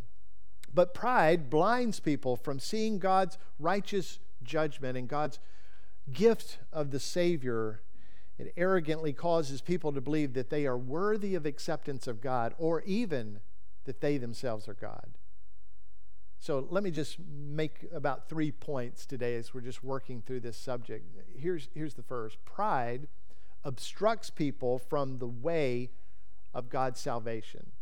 But 0.73 0.95
pride 0.95 1.50
blinds 1.50 2.00
people 2.00 2.37
from 2.37 2.59
seeing 2.59 2.99
God's 2.99 3.37
righteous 3.59 4.21
judgment 4.43 4.97
and 4.97 5.07
God's 5.07 5.38
gift 6.11 6.61
of 6.73 6.93
the 6.93 7.00
Savior. 7.00 7.83
It 8.38 8.55
arrogantly 8.57 9.12
causes 9.12 9.61
people 9.61 9.93
to 9.93 10.00
believe 10.00 10.33
that 10.33 10.49
they 10.49 10.64
are 10.64 10.78
worthy 10.78 11.35
of 11.35 11.45
acceptance 11.45 12.07
of 12.07 12.23
God 12.23 12.55
or 12.57 12.81
even 12.87 13.40
that 13.85 14.00
they 14.00 14.16
themselves 14.16 14.66
are 14.66 14.75
God. 14.75 15.15
So 16.38 16.66
let 16.71 16.85
me 16.85 16.90
just 16.90 17.19
make 17.19 17.87
about 17.93 18.28
three 18.28 18.52
points 18.52 19.07
today 19.07 19.37
as 19.37 19.52
we're 19.52 19.62
just 19.62 19.83
working 19.83 20.23
through 20.23 20.40
this 20.40 20.57
subject. 20.57 21.05
Here's, 21.37 21.69
here's 21.75 21.95
the 21.95 22.02
first 22.02 22.45
pride 22.45 23.09
obstructs 23.64 24.31
people 24.31 24.78
from 24.78 25.19
the 25.19 25.26
way 25.26 25.90
of 26.55 26.69
God's 26.69 27.00
salvation. 27.00 27.73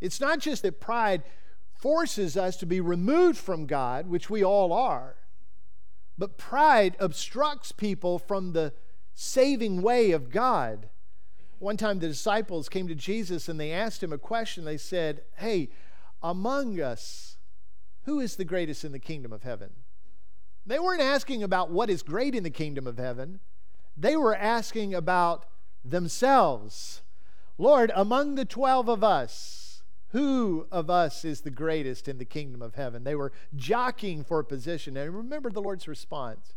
It's 0.00 0.20
not 0.20 0.38
just 0.38 0.62
that 0.62 0.80
pride 0.80 1.22
forces 1.74 2.36
us 2.36 2.56
to 2.58 2.66
be 2.66 2.80
removed 2.80 3.38
from 3.38 3.66
God, 3.66 4.06
which 4.06 4.30
we 4.30 4.44
all 4.44 4.72
are, 4.72 5.16
but 6.16 6.38
pride 6.38 6.96
obstructs 7.00 7.72
people 7.72 8.18
from 8.18 8.52
the 8.52 8.72
saving 9.14 9.82
way 9.82 10.12
of 10.12 10.30
God. 10.30 10.88
One 11.58 11.76
time 11.76 11.98
the 11.98 12.08
disciples 12.08 12.68
came 12.68 12.88
to 12.88 12.94
Jesus 12.94 13.48
and 13.48 13.58
they 13.58 13.72
asked 13.72 14.02
him 14.02 14.12
a 14.12 14.18
question. 14.18 14.64
They 14.64 14.76
said, 14.76 15.22
Hey, 15.36 15.70
among 16.22 16.80
us, 16.80 17.31
who 18.04 18.20
is 18.20 18.36
the 18.36 18.44
greatest 18.44 18.84
in 18.84 18.92
the 18.92 18.98
kingdom 18.98 19.32
of 19.32 19.42
heaven? 19.42 19.70
They 20.66 20.78
weren't 20.78 21.02
asking 21.02 21.42
about 21.42 21.70
what 21.70 21.90
is 21.90 22.02
great 22.02 22.34
in 22.34 22.44
the 22.44 22.50
kingdom 22.50 22.86
of 22.86 22.98
heaven. 22.98 23.40
They 23.96 24.16
were 24.16 24.34
asking 24.34 24.94
about 24.94 25.46
themselves. 25.84 27.02
Lord, 27.58 27.92
among 27.94 28.36
the 28.36 28.44
12 28.44 28.88
of 28.88 29.04
us, 29.04 29.82
who 30.08 30.66
of 30.70 30.90
us 30.90 31.24
is 31.24 31.40
the 31.40 31.50
greatest 31.50 32.06
in 32.06 32.18
the 32.18 32.24
kingdom 32.24 32.62
of 32.62 32.74
heaven? 32.74 33.04
They 33.04 33.14
were 33.14 33.32
jockeying 33.56 34.24
for 34.24 34.38
a 34.38 34.44
position. 34.44 34.96
And 34.96 35.14
remember 35.14 35.50
the 35.50 35.62
Lord's 35.62 35.88
response. 35.88 36.54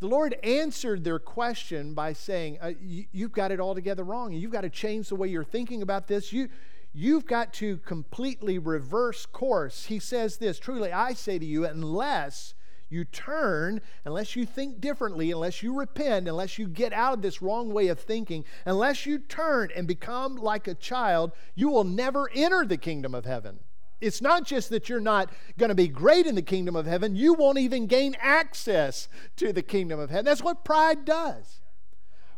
The 0.00 0.08
Lord 0.08 0.34
answered 0.42 1.04
their 1.04 1.18
question 1.18 1.94
by 1.94 2.12
saying, 2.12 2.58
uh, 2.60 2.72
you, 2.80 3.06
have 3.20 3.32
got 3.32 3.52
it 3.52 3.60
all 3.60 3.74
together 3.74 4.02
wrong. 4.02 4.32
You've 4.32 4.50
got 4.50 4.62
to 4.62 4.70
change 4.70 5.08
the 5.08 5.14
way 5.16 5.28
you're 5.28 5.44
thinking 5.44 5.80
about 5.80 6.08
this. 6.08 6.32
You, 6.32 6.48
you've 6.92 7.26
got 7.26 7.52
to 7.54 7.78
completely 7.78 8.58
reverse 8.58 9.26
course. 9.26 9.86
He 9.86 9.98
says 9.98 10.36
this 10.36 10.58
Truly, 10.58 10.92
I 10.92 11.14
say 11.14 11.38
to 11.38 11.44
you, 11.44 11.64
unless 11.64 12.54
you 12.92 13.04
turn, 13.04 13.80
unless 14.04 14.36
you 14.36 14.44
think 14.44 14.80
differently, 14.80 15.30
unless 15.30 15.62
you 15.62 15.74
repent, 15.74 16.28
unless 16.28 16.58
you 16.58 16.68
get 16.68 16.92
out 16.92 17.14
of 17.14 17.22
this 17.22 17.40
wrong 17.40 17.72
way 17.72 17.88
of 17.88 17.98
thinking, 17.98 18.44
unless 18.66 19.06
you 19.06 19.18
turn 19.18 19.70
and 19.74 19.88
become 19.88 20.36
like 20.36 20.68
a 20.68 20.74
child, 20.74 21.32
you 21.54 21.70
will 21.70 21.84
never 21.84 22.30
enter 22.34 22.64
the 22.64 22.76
kingdom 22.76 23.14
of 23.14 23.24
heaven. 23.24 23.60
It's 24.02 24.20
not 24.20 24.44
just 24.44 24.68
that 24.70 24.88
you're 24.88 25.00
not 25.00 25.30
going 25.58 25.68
to 25.68 25.74
be 25.74 25.88
great 25.88 26.26
in 26.26 26.34
the 26.34 26.42
kingdom 26.42 26.76
of 26.76 26.86
heaven, 26.86 27.16
you 27.16 27.34
won't 27.34 27.58
even 27.58 27.86
gain 27.86 28.16
access 28.20 29.08
to 29.36 29.52
the 29.52 29.62
kingdom 29.62 29.98
of 29.98 30.10
heaven. 30.10 30.24
That's 30.24 30.42
what 30.42 30.64
pride 30.64 31.04
does. 31.04 31.60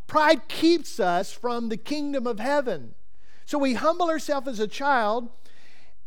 Pride 0.07 0.47
keeps 0.47 0.99
us 0.99 1.33
from 1.33 1.69
the 1.69 1.77
kingdom 1.77 2.27
of 2.27 2.39
heaven. 2.39 2.93
So 3.45 3.59
we 3.59 3.75
humble 3.75 4.09
ourselves 4.09 4.47
as 4.47 4.59
a 4.59 4.67
child, 4.67 5.29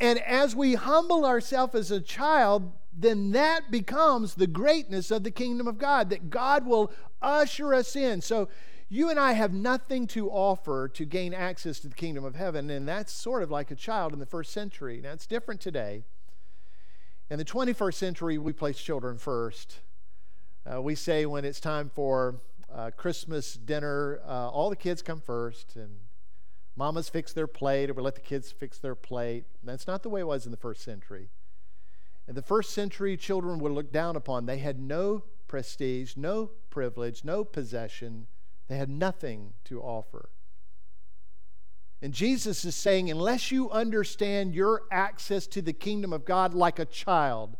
and 0.00 0.18
as 0.21 0.57
we 0.57 0.75
humble 0.75 1.25
ourselves 1.25 1.75
as 1.75 1.90
a 1.90 2.00
child, 2.00 2.73
then 2.92 3.30
that 3.30 3.71
becomes 3.71 4.35
the 4.35 4.47
greatness 4.49 5.11
of 5.11 5.23
the 5.23 5.30
kingdom 5.30 5.68
of 5.68 5.78
God, 5.78 6.11
that 6.11 6.30
God 6.30 6.66
will 6.66 6.92
usher 7.23 7.73
us 7.75 7.95
in. 7.95 8.21
So 8.21 8.49
you 8.88 9.09
and 9.09 9.21
I 9.21 9.33
have 9.33 9.52
nothing 9.52 10.07
to 10.09 10.28
offer 10.30 10.88
to 10.88 11.04
gain 11.04 11.33
access 11.33 11.78
to 11.80 11.88
the 11.88 11.95
kingdom 11.95 12.25
of 12.25 12.35
heaven, 12.35 12.71
and 12.71 12.88
that's 12.88 13.12
sort 13.12 13.42
of 13.42 13.50
like 13.50 13.71
a 13.71 13.76
child 13.76 14.12
in 14.12 14.18
the 14.18 14.26
first 14.26 14.52
century. 14.52 15.00
Now, 15.02 15.12
it's 15.12 15.26
different 15.26 15.61
today. 15.61 16.02
In 17.30 17.38
the 17.38 17.45
21st 17.45 17.95
century, 17.95 18.38
we 18.38 18.52
place 18.52 18.78
children 18.78 19.18
first. 19.18 19.80
Uh, 20.66 20.83
we 20.83 20.95
say 20.95 21.26
when 21.26 21.45
it's 21.45 21.61
time 21.61 21.90
for 21.95 22.40
uh, 22.75 22.90
Christmas 22.97 23.54
dinner, 23.54 24.21
uh, 24.26 24.49
all 24.49 24.71
the 24.71 24.76
kids 24.76 25.02
come 25.02 25.21
first, 25.21 25.76
and 25.76 25.90
mamas 26.78 27.08
fix 27.08 27.32
their 27.32 27.49
plate, 27.49 27.90
or 27.90 27.94
we 27.94 28.02
let 28.02 28.14
the 28.14 28.20
kids 28.20 28.52
fix 28.52 28.78
their 28.78 28.94
plate. 28.94 29.44
That's 29.64 29.88
not 29.88 30.04
the 30.04 30.08
way 30.08 30.20
it 30.20 30.26
was 30.28 30.47
in 30.47 30.52
the 30.52 30.56
first 30.56 30.82
century. 30.82 31.28
In 32.28 32.37
the 32.37 32.42
first 32.42 32.70
century, 32.70 33.16
children 33.16 33.58
were 33.58 33.73
looked 33.73 33.92
down 33.92 34.14
upon. 34.14 34.47
They 34.47 34.58
had 34.58 34.78
no 34.78 35.25
prestige, 35.49 36.16
no 36.16 36.52
privilege, 36.70 37.25
no 37.25 37.42
possession. 37.42 38.28
They 38.68 38.76
had 38.76 38.90
nothing 38.90 39.54
to 39.64 39.80
offer. 39.80 40.28
And 42.00 42.14
Jesus 42.14 42.64
is 42.64 42.76
saying, 42.76 43.11
unless 43.11 43.50
you 43.50 43.70
understand 43.70 44.54
your 44.54 44.82
access 44.92 45.49
to 45.49 45.61
the 45.61 45.73
kingdom 45.73 46.12
of 46.12 46.25
God 46.25 46.54
like 46.54 46.78
a 46.78 46.85
child, 46.85 47.56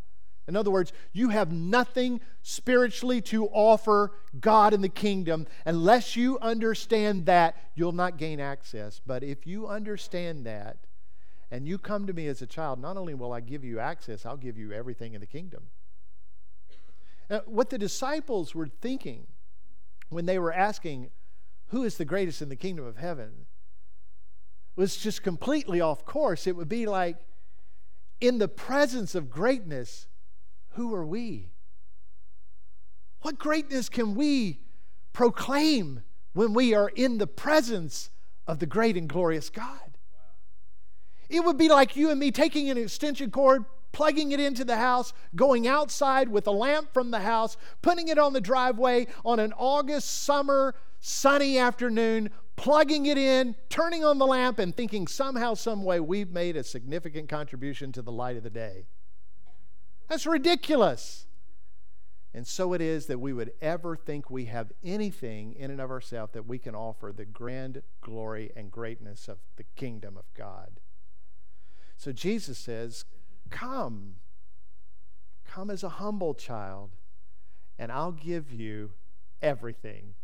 in 0.49 0.57
other 0.57 0.71
words, 0.71 0.95
you 1.13 1.29
have 1.29 1.53
nothing 1.53 2.23
spiritually 2.43 3.21
to 3.21 3.47
offer 3.49 4.13
God 4.41 4.73
in 4.73 4.81
the 4.81 4.89
kingdom. 4.89 5.47
Unless 5.67 6.17
you 6.17 6.39
understand 6.41 7.27
that, 7.27 7.55
you'll 7.75 7.93
not 7.93 8.17
gain 8.17 8.41
access. 8.41 9.01
But 9.07 9.23
if 9.23 9.47
you 9.47 9.69
understand 9.69 10.47
that 10.47 10.79
and 11.51 11.69
you 11.69 11.77
come 11.77 12.07
to 12.07 12.15
me 12.15 12.27
as 12.29 12.41
a 12.41 12.47
child, 12.47 12.81
not 12.81 12.97
only 12.97 13.13
will 13.13 13.33
I 13.33 13.41
give 13.41 13.63
you 13.63 13.79
access, 13.79 14.25
I'll 14.25 14.39
give 14.39 14.57
you 14.57 14.73
everything 14.73 15.13
in 15.13 15.21
the 15.21 15.27
kingdom. 15.27 15.65
Now, 17.29 17.43
what 17.45 17.69
the 17.69 17.79
disciples 17.79 18.55
were 18.55 18.69
thinking 18.69 19.27
when 20.09 20.25
they 20.25 20.39
were 20.39 20.53
asking, 20.53 21.11
Who 21.69 21.85
is 21.85 21.99
the 21.99 22.07
greatest 22.07 22.41
in 22.41 22.49
the 22.49 22.57
kingdom 22.57 22.87
of 22.87 22.97
heaven? 22.97 23.47
was 24.77 24.97
just 24.97 25.25
completely 25.25 25.81
off 25.81 26.05
course. 26.05 26.47
It 26.47 26.55
would 26.55 26.69
be 26.69 26.87
like, 26.87 27.17
in 28.21 28.39
the 28.39 28.49
presence 28.49 29.15
of 29.15 29.31
greatness, 29.31 30.08
who 30.79 30.95
are 30.95 31.05
we? 31.05 31.51
What 33.23 33.37
greatness 33.37 33.89
can 33.89 34.15
we 34.15 34.61
proclaim 35.13 36.05
when 36.35 36.55
we 36.55 36.73
are 36.73 36.89
in 36.89 37.19
the 37.19 37.27
presence 37.27 38.11
of 38.47 38.61
the 38.61 38.67
great 38.67 38.97
and 38.97 39.09
glorious 39.09 39.51
God? 39.51 39.99
It 41.29 41.45
would 41.45 41.59
be 41.59 41.69
like 41.69 41.97
you 41.97 42.11
and 42.11 42.21
me 42.21 42.31
taking 42.31 42.71
an 42.71 42.79
extension 42.79 43.33
cord, 43.33 43.65
plugging 43.91 44.31
it 44.31 44.39
into 44.39 44.65
the 44.65 44.77
house, 44.77 45.13
going 45.35 45.67
outside 45.67 46.29
with 46.29 46.47
a 46.47 46.53
lamp 46.53 46.95
from 46.95 47.11
the 47.11 47.21
house, 47.21 47.57
putting 47.83 48.07
it 48.07 48.17
on 48.17 48.33
the 48.33 48.41
driveway 48.41 49.09
on 49.25 49.41
an 49.41 49.53
August 49.59 50.23
summer 50.23 50.77
sunny 51.01 51.59
afternoon, 51.59 52.31
plugging 52.55 53.07
it 53.07 53.19
in, 53.19 53.57
turning 53.69 54.05
on 54.05 54.19
the 54.19 54.27
lamp, 54.29 54.61
and 54.61 54.77
thinking 54.77 55.09
somehow, 55.09 55.55
some 55.55 55.83
way 55.83 55.99
we've 55.99 56.31
made 56.31 56.57
a 56.57 56.63
significant 56.63 57.29
contribution 57.29 57.91
to 57.91 58.01
the 58.01 58.13
light 58.13 58.37
of 58.37 58.45
the 58.45 58.51
day. 58.51 58.87
That's 60.09 60.27
ridiculous. 60.27 61.27
And 62.35 62.47
so 62.47 62.73
it 62.73 62.81
is 62.81 63.07
that 63.07 63.21
we 63.21 63.33
would 63.33 63.53
ever 63.61 63.97
think 63.97 64.31
we 64.31 64.47
have 64.47 64.73
anything 64.85 65.55
in 65.55 65.71
and 65.71 65.81
of 65.81 65.91
ourselves 65.91 66.33
that 66.35 66.47
we 66.47 66.59
can 66.59 66.75
offer 66.75 67.13
the 67.13 67.25
grand 67.25 67.83
glory 68.01 68.53
and 68.55 68.71
greatness 68.71 69.29
of 69.29 69.39
the 69.57 69.65
kingdom 69.77 70.17
of 70.17 70.25
God. 70.35 70.81
So 71.97 72.13
Jesus 72.13 72.59
says, 72.59 73.05
Come. 73.51 74.17
Come 75.47 75.71
as 75.71 75.83
a 75.83 75.89
humble 75.89 76.35
child, 76.35 76.91
and 77.79 77.91
I'll 77.91 78.13
give 78.13 78.53
you 78.53 78.93
everything. 79.41 80.15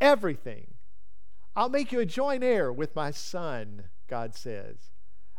Everything. 0.00 0.68
I'll 1.54 1.68
make 1.68 1.92
you 1.92 2.00
a 2.00 2.06
joint 2.06 2.42
heir 2.42 2.72
with 2.72 2.96
my 2.96 3.10
son, 3.10 3.84
God 4.08 4.34
says. 4.34 4.90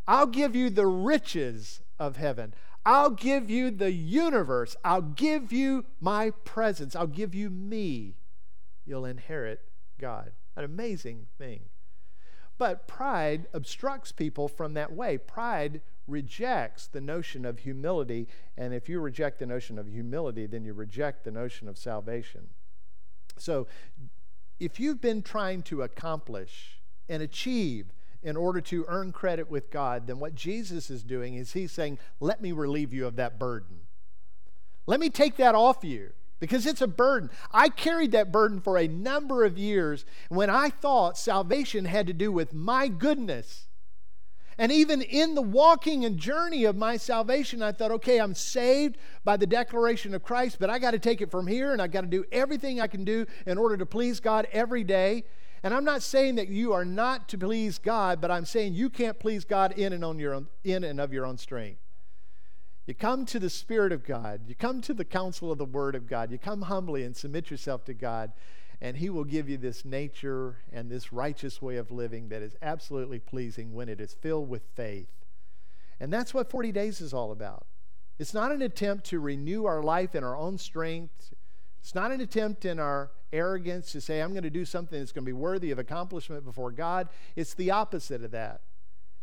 I'll 0.07 0.27
give 0.27 0.55
you 0.55 0.69
the 0.69 0.87
riches 0.87 1.81
of 1.99 2.17
heaven. 2.17 2.53
I'll 2.87 3.09
give 3.09 3.49
you 3.49 3.69
the 3.69 3.91
universe. 3.91 4.77
I'll 4.81 5.01
give 5.01 5.51
you 5.51 5.83
my 5.99 6.29
presence. 6.45 6.95
I'll 6.95 7.05
give 7.05 7.35
you 7.35 7.49
me. 7.49 8.15
You'll 8.85 9.03
inherit 9.03 9.59
God. 9.99 10.31
An 10.55 10.63
amazing 10.63 11.27
thing. 11.37 11.63
But 12.57 12.87
pride 12.87 13.47
obstructs 13.53 14.13
people 14.13 14.47
from 14.47 14.73
that 14.75 14.93
way. 14.93 15.17
Pride 15.17 15.81
rejects 16.07 16.87
the 16.87 17.01
notion 17.01 17.43
of 17.43 17.59
humility. 17.59 18.29
And 18.57 18.73
if 18.73 18.87
you 18.87 19.01
reject 19.01 19.39
the 19.39 19.45
notion 19.45 19.77
of 19.77 19.89
humility, 19.89 20.45
then 20.45 20.63
you 20.63 20.71
reject 20.71 21.25
the 21.25 21.31
notion 21.31 21.67
of 21.67 21.77
salvation. 21.77 22.47
So, 23.37 23.67
if 24.61 24.79
you've 24.79 25.01
been 25.01 25.23
trying 25.23 25.61
to 25.63 25.81
accomplish 25.81 26.79
and 27.09 27.21
achieve 27.21 27.87
in 28.23 28.35
order 28.35 28.61
to 28.61 28.85
earn 28.87 29.11
credit 29.11 29.49
with 29.49 29.69
God, 29.71 30.07
then 30.07 30.19
what 30.19 30.35
Jesus 30.35 30.89
is 30.89 31.03
doing 31.03 31.35
is 31.35 31.53
he's 31.53 31.71
saying, 31.71 31.99
Let 32.19 32.41
me 32.41 32.51
relieve 32.51 32.93
you 32.93 33.05
of 33.05 33.15
that 33.17 33.39
burden. 33.39 33.81
Let 34.85 34.99
me 34.99 35.09
take 35.09 35.37
that 35.37 35.55
off 35.55 35.83
you 35.83 36.11
because 36.39 36.65
it's 36.65 36.81
a 36.81 36.87
burden. 36.87 37.29
I 37.51 37.69
carried 37.69 38.11
that 38.13 38.31
burden 38.31 38.61
for 38.61 38.77
a 38.77 38.87
number 38.87 39.43
of 39.43 39.57
years 39.57 40.05
when 40.29 40.49
I 40.49 40.69
thought 40.69 41.17
salvation 41.17 41.85
had 41.85 42.07
to 42.07 42.13
do 42.13 42.31
with 42.31 42.53
my 42.53 42.87
goodness. 42.87 43.67
And 44.59 44.71
even 44.71 45.03
in 45.03 45.35
the 45.35 45.41
walking 45.41 46.03
and 46.03 46.17
journey 46.17 46.63
of 46.63 46.75
my 46.75 46.97
salvation, 46.97 47.61
I 47.61 47.71
thought, 47.71 47.91
okay, 47.91 48.19
I'm 48.19 48.33
saved 48.33 48.97
by 49.23 49.37
the 49.37 49.45
declaration 49.45 50.15
of 50.15 50.23
Christ, 50.23 50.57
but 50.59 50.69
I 50.69 50.79
got 50.79 50.91
to 50.91 50.99
take 50.99 51.21
it 51.21 51.29
from 51.29 51.45
here 51.45 51.73
and 51.73 51.81
I 51.81 51.87
got 51.87 52.01
to 52.01 52.07
do 52.07 52.25
everything 52.31 52.81
I 52.81 52.87
can 52.87 53.03
do 53.03 53.27
in 53.45 53.59
order 53.59 53.77
to 53.77 53.85
please 53.85 54.19
God 54.19 54.47
every 54.51 54.83
day. 54.83 55.25
And 55.63 55.73
I'm 55.73 55.83
not 55.83 56.03
saying 56.03 56.35
that 56.35 56.49
you 56.49 56.73
are 56.73 56.85
not 56.85 57.27
to 57.29 57.37
please 57.37 57.79
God, 57.79 58.21
but 58.21 58.31
I'm 58.31 58.45
saying 58.45 58.73
you 58.73 58.89
can't 58.89 59.19
please 59.19 59.43
God 59.43 59.71
in 59.73 59.93
and 59.93 60.05
on 60.05 60.19
your 60.19 60.33
own, 60.33 60.47
in 60.63 60.83
and 60.83 60.99
of 61.01 61.11
your 61.11 61.25
own 61.25 61.37
strength. 61.37 61.81
You 62.85 62.93
come 62.93 63.25
to 63.25 63.39
the 63.39 63.49
Spirit 63.49 63.91
of 63.91 64.05
God. 64.05 64.41
You 64.47 64.55
come 64.55 64.79
to 64.81 64.93
the 64.93 65.03
counsel 65.03 65.51
of 65.51 65.57
the 65.57 65.65
Word 65.65 65.93
of 65.93 66.07
God. 66.07 66.31
You 66.31 66.37
come 66.37 66.63
humbly 66.63 67.03
and 67.03 67.15
submit 67.15 67.51
yourself 67.51 67.83
to 67.85 67.93
God, 67.93 68.31
and 68.79 68.95
He 68.95 69.09
will 69.09 69.25
give 69.25 69.49
you 69.49 69.57
this 69.57 69.83
nature 69.83 70.59
and 70.71 70.89
this 70.89 71.11
righteous 71.11 71.61
way 71.61 71.75
of 71.75 71.91
living 71.91 72.29
that 72.29 72.41
is 72.41 72.55
absolutely 72.61 73.19
pleasing 73.19 73.73
when 73.73 73.89
it 73.89 73.99
is 73.99 74.13
filled 74.13 74.47
with 74.47 74.63
faith. 74.73 75.09
And 75.99 76.13
that's 76.13 76.33
what 76.33 76.49
40 76.49 76.71
days 76.71 77.01
is 77.01 77.13
all 77.13 77.31
about. 77.31 77.65
It's 78.19 78.33
not 78.33 78.51
an 78.51 78.61
attempt 78.61 79.05
to 79.07 79.19
renew 79.19 79.65
our 79.65 79.83
life 79.83 80.15
in 80.15 80.23
our 80.23 80.37
own 80.37 80.57
strength. 80.57 81.33
It's 81.81 81.95
not 81.95 82.11
an 82.11 82.21
attempt 82.21 82.65
in 82.65 82.79
our 82.79 83.11
arrogance 83.31 83.91
to 83.91 84.01
say, 84.01 84.21
I'm 84.21 84.31
going 84.31 84.43
to 84.43 84.49
do 84.49 84.65
something 84.65 84.99
that's 84.99 85.11
going 85.11 85.23
to 85.23 85.29
be 85.29 85.33
worthy 85.33 85.71
of 85.71 85.79
accomplishment 85.79 86.45
before 86.45 86.71
God. 86.71 87.09
It's 87.35 87.53
the 87.53 87.71
opposite 87.71 88.23
of 88.23 88.31
that. 88.31 88.61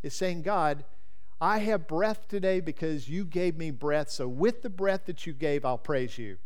It's 0.03 0.17
saying, 0.17 0.43
God, 0.43 0.85
I 1.41 1.59
have 1.59 1.87
breath 1.87 2.29
today 2.29 2.61
because 2.61 3.09
you 3.09 3.25
gave 3.25 3.57
me 3.57 3.71
breath. 3.71 4.11
So, 4.11 4.29
with 4.29 4.63
the 4.63 4.71
breath 4.71 5.07
that 5.07 5.27
you 5.27 5.33
gave, 5.33 5.65
I'll 5.65 5.79
praise 5.79 6.19
you. 6.19 6.39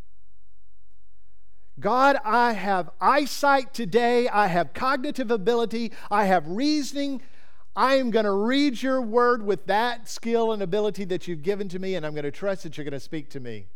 God, 1.80 2.18
I 2.24 2.54
have 2.54 2.90
eyesight 3.00 3.72
today. 3.72 4.28
I 4.28 4.48
have 4.48 4.74
cognitive 4.74 5.30
ability. 5.30 5.92
I 6.10 6.24
have 6.24 6.48
reasoning. 6.48 7.22
I 7.76 7.94
am 7.94 8.10
going 8.10 8.24
to 8.24 8.32
read 8.32 8.82
your 8.82 9.00
word 9.00 9.44
with 9.44 9.66
that 9.66 10.08
skill 10.08 10.50
and 10.50 10.62
ability 10.62 11.04
that 11.06 11.28
you've 11.28 11.42
given 11.42 11.68
to 11.68 11.78
me, 11.78 11.94
and 11.94 12.04
I'm 12.04 12.12
going 12.12 12.24
to 12.24 12.32
trust 12.32 12.64
that 12.64 12.76
you're 12.76 12.84
going 12.84 12.92
to 12.92 13.00
speak 13.00 13.30
to 13.30 13.40
me. 13.40 13.66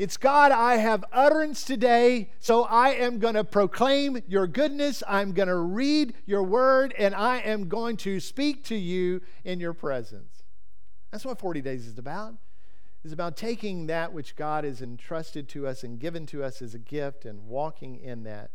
It's 0.00 0.16
God, 0.16 0.50
I 0.50 0.76
have 0.76 1.04
utterance 1.12 1.62
today, 1.62 2.30
so 2.38 2.62
I 2.62 2.92
am 2.92 3.18
going 3.18 3.34
to 3.34 3.44
proclaim 3.44 4.22
your 4.26 4.46
goodness. 4.46 5.02
I'm 5.06 5.32
going 5.32 5.48
to 5.48 5.56
read 5.56 6.14
your 6.24 6.42
word, 6.42 6.94
and 6.96 7.14
I 7.14 7.40
am 7.40 7.68
going 7.68 7.98
to 7.98 8.18
speak 8.18 8.64
to 8.64 8.74
you 8.74 9.20
in 9.44 9.60
your 9.60 9.74
presence. 9.74 10.42
That's 11.10 11.26
what 11.26 11.38
40 11.38 11.60
days 11.60 11.86
is 11.86 11.98
about. 11.98 12.36
It's 13.04 13.12
about 13.12 13.36
taking 13.36 13.88
that 13.88 14.14
which 14.14 14.36
God 14.36 14.64
has 14.64 14.80
entrusted 14.80 15.50
to 15.50 15.66
us 15.66 15.84
and 15.84 16.00
given 16.00 16.24
to 16.28 16.42
us 16.42 16.62
as 16.62 16.72
a 16.72 16.78
gift 16.78 17.26
and 17.26 17.46
walking 17.46 17.96
in 17.96 18.22
that. 18.22 18.52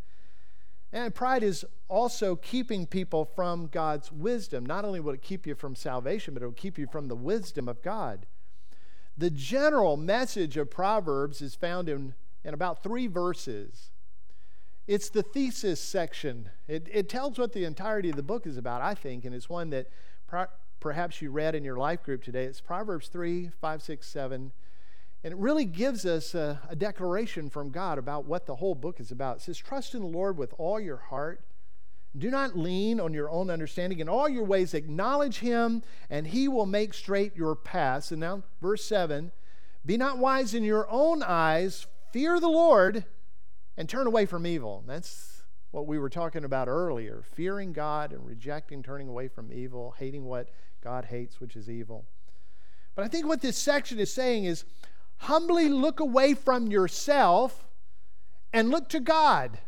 And 0.91 1.13
pride 1.13 1.43
is 1.43 1.63
also 1.87 2.35
keeping 2.35 2.87
people 2.87 3.23
from 3.23 3.67
God's 3.67 4.11
wisdom. 4.11 4.65
Not 4.65 4.83
only 4.83 4.99
will 4.99 5.13
it 5.13 5.21
keep 5.21 5.45
you 5.45 5.53
from 5.53 5.75
salvation, 5.75 6.33
but 6.33 6.41
it 6.41 6.47
will 6.47 6.53
keep 6.53 6.79
you 6.79 6.87
from 6.87 7.07
the 7.07 7.15
wisdom 7.15 7.69
of 7.69 7.83
God. 7.83 8.25
The 9.17 9.29
general 9.29 9.95
message 9.95 10.57
of 10.57 10.69
Proverbs 10.69 11.41
is 11.41 11.55
found 11.55 11.87
in, 11.87 12.15
in 12.43 12.53
about 12.53 12.83
three 12.83 13.07
verses. 13.07 13.91
It's 14.87 15.09
the 15.09 15.23
thesis 15.23 15.79
section. 15.79 16.49
It, 16.67 16.87
it 16.91 17.09
tells 17.09 17.39
what 17.39 17.53
the 17.53 17.63
entirety 17.63 18.09
of 18.09 18.17
the 18.17 18.23
book 18.23 18.45
is 18.45 18.57
about, 18.57 18.81
I 18.81 18.93
think, 18.93 19.25
and 19.25 19.33
it's 19.33 19.49
one 19.49 19.69
that 19.71 19.87
pro- 20.27 20.47
perhaps 20.79 21.21
you 21.21 21.31
read 21.31 21.55
in 21.55 21.63
your 21.63 21.77
life 21.77 22.03
group 22.03 22.23
today. 22.23 22.43
It's 22.43 22.61
Proverbs 22.61 23.07
3, 23.07 23.49
5, 23.59 23.81
6, 23.81 24.07
7. 24.07 24.51
And 25.23 25.33
it 25.33 25.37
really 25.37 25.65
gives 25.65 26.05
us 26.05 26.35
a, 26.35 26.59
a 26.69 26.75
declaration 26.75 27.49
from 27.49 27.71
God 27.71 27.97
about 27.97 28.25
what 28.25 28.45
the 28.45 28.57
whole 28.57 28.75
book 28.75 28.99
is 28.99 29.11
about. 29.11 29.37
It 29.37 29.41
says, 29.41 29.57
Trust 29.57 29.95
in 29.95 30.01
the 30.01 30.07
Lord 30.07 30.37
with 30.37 30.53
all 30.59 30.79
your 30.79 30.97
heart. 30.97 31.41
Do 32.17 32.29
not 32.29 32.57
lean 32.57 32.99
on 32.99 33.13
your 33.13 33.29
own 33.29 33.49
understanding. 33.49 33.99
In 33.99 34.07
all 34.07 34.29
your 34.29 34.45
ways, 34.45 34.73
acknowledge 34.73 35.39
him, 35.39 35.83
and 36.09 36.27
he 36.27 36.47
will 36.47 36.65
make 36.65 36.93
straight 36.93 37.35
your 37.35 37.55
paths. 37.55 38.11
And 38.11 38.21
now, 38.21 38.43
verse 38.61 38.85
7 38.85 39.31
Be 39.85 39.97
not 39.97 40.17
wise 40.17 40.53
in 40.53 40.63
your 40.63 40.89
own 40.89 41.23
eyes, 41.23 41.87
fear 42.11 42.39
the 42.39 42.47
Lord, 42.47 43.03
and 43.75 43.89
turn 43.89 44.07
away 44.07 44.25
from 44.25 44.47
evil. 44.47 44.83
That's 44.87 45.43
what 45.71 45.87
we 45.87 45.99
were 45.99 46.09
talking 46.09 46.45
about 46.45 46.69
earlier 46.69 47.21
fearing 47.33 47.73
God 47.73 48.13
and 48.13 48.25
rejecting, 48.25 48.81
turning 48.81 49.09
away 49.09 49.27
from 49.27 49.51
evil, 49.51 49.93
hating 49.97 50.23
what 50.23 50.49
God 50.81 51.05
hates, 51.05 51.41
which 51.41 51.57
is 51.57 51.69
evil. 51.69 52.05
But 52.95 53.03
I 53.03 53.09
think 53.09 53.27
what 53.27 53.41
this 53.41 53.57
section 53.57 53.99
is 53.99 54.13
saying 54.13 54.45
is 54.45 54.63
humbly 55.17 55.67
look 55.67 55.99
away 55.99 56.33
from 56.33 56.67
yourself 56.67 57.65
and 58.53 58.69
look 58.69 58.87
to 58.89 59.01
God. 59.01 59.59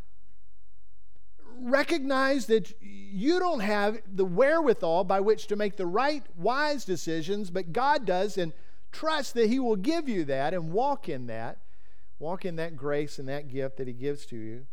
Recognize 1.60 2.46
that 2.48 2.74
you 2.82 3.40
don't 3.40 3.62
have 3.62 4.00
the 4.12 4.26
wherewithal 4.26 5.04
by 5.04 5.20
which 5.20 5.48
to 5.48 5.56
make 5.56 5.78
the 5.78 5.86
right, 5.86 6.24
wise 6.36 6.86
decisions, 6.86 7.50
but 7.50 7.74
God 7.74 8.06
does, 8.06 8.38
and 8.38 8.54
trust 8.92 9.34
that 9.34 9.50
He 9.50 9.60
will 9.60 9.76
give 9.76 10.08
you 10.08 10.26
that 10.26 10.54
and 10.54 10.72
walk 10.72 11.10
in 11.10 11.28
that. 11.28 11.60
Walk 12.20 12.46
in 12.46 12.56
that 12.56 12.76
grace 12.76 13.20
and 13.20 13.30
that 13.30 13.48
gift 13.48 13.78
that 13.78 13.88
He 13.88 13.94
gives 13.94 14.26
to 14.28 14.36
you. 14.36 14.66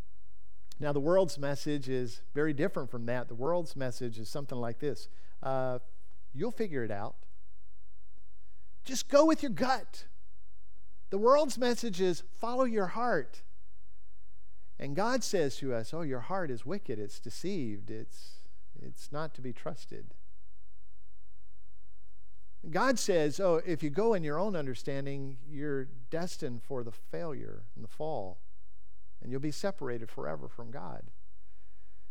Now, 0.81 0.93
the 0.93 1.01
world's 1.01 1.39
message 1.39 1.89
is 1.89 2.23
very 2.35 2.53
different 2.53 2.91
from 2.91 3.07
that. 3.07 3.29
The 3.29 3.35
world's 3.35 3.77
message 3.77 4.19
is 4.19 4.29
something 4.29 4.59
like 4.59 4.79
this 4.79 5.09
uh, 5.43 5.79
You'll 6.35 6.51
figure 6.51 6.83
it 6.83 6.91
out. 6.91 7.15
Just 8.85 9.09
go 9.09 9.25
with 9.25 9.43
your 9.43 9.53
gut. 9.53 10.07
The 11.11 11.19
world's 11.19 11.57
message 11.57 12.01
is 12.01 12.25
follow 12.41 12.65
your 12.65 12.89
heart. 12.89 13.43
And 14.79 14.97
God 14.97 15.23
says 15.23 15.57
to 15.57 15.73
us, 15.75 15.95
Oh, 15.95 16.03
your 16.03 16.21
heart 16.21 16.51
is 16.51 16.67
wicked, 16.67 16.99
it's 16.99 17.21
deceived, 17.21 17.91
it's, 17.91 18.41
it's 18.83 19.13
not 19.13 19.35
to 19.35 19.41
be 19.41 19.53
trusted. 19.53 20.07
God 22.71 22.99
says, 22.99 23.41
Oh, 23.41 23.61
if 23.67 23.83
you 23.83 23.91
go 23.91 24.15
in 24.15 24.25
your 24.25 24.39
own 24.39 24.57
understanding, 24.57 25.37
you're 25.49 25.89
destined 26.11 26.63
for 26.63 26.83
the 26.83 26.93
failure 26.93 27.63
and 27.75 27.85
the 27.85 27.89
fall, 27.89 28.39
and 29.23 29.31
you'll 29.31 29.41
be 29.41 29.51
separated 29.51 30.11
forever 30.11 30.49
from 30.49 30.71
God. 30.71 31.03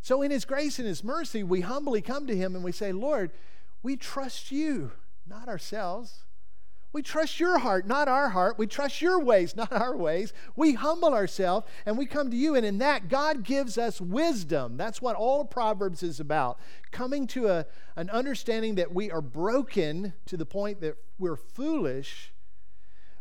So, 0.02 0.22
in 0.22 0.32
His 0.32 0.46
grace 0.46 0.80
and 0.80 0.88
His 0.88 1.04
mercy, 1.04 1.44
we 1.44 1.62
humbly 1.62 2.02
come 2.02 2.28
to 2.28 2.36
Him 2.36 2.56
and 2.56 2.64
we 2.64 2.72
say, 2.72 2.92
Lord, 2.92 3.32
we 3.82 3.96
trust 3.96 4.52
you, 4.52 4.92
not 5.28 5.48
ourselves. 5.48 6.26
We 6.94 7.02
trust 7.02 7.40
your 7.40 7.58
heart, 7.58 7.88
not 7.88 8.08
our 8.08 8.30
heart. 8.30 8.60
We 8.60 8.68
trust 8.68 9.02
your 9.02 9.20
ways, 9.20 9.56
not 9.58 9.74
our 9.74 9.98
ways. 9.98 10.32
We 10.56 10.74
humble 10.74 11.14
ourselves 11.14 11.68
and 11.88 11.98
we 11.98 12.06
come 12.06 12.30
to 12.30 12.38
you. 12.38 12.56
And 12.56 12.66
in 12.66 12.78
that, 12.78 13.10
God 13.10 13.44
gives 13.44 13.80
us 13.80 14.00
wisdom. 14.00 14.78
That's 14.78 15.02
what 15.02 15.16
all 15.16 15.44
Proverbs 15.44 16.04
is 16.04 16.20
about. 16.20 16.60
Coming 16.92 17.26
to 17.28 17.48
a, 17.48 17.66
an 17.96 18.12
understanding 18.12 18.76
that 18.76 18.94
we 18.94 19.10
are 19.10 19.22
broken 19.22 20.14
to 20.28 20.38
the 20.38 20.46
point 20.46 20.82
that 20.82 20.96
we're 21.18 21.36
foolish, 21.36 22.32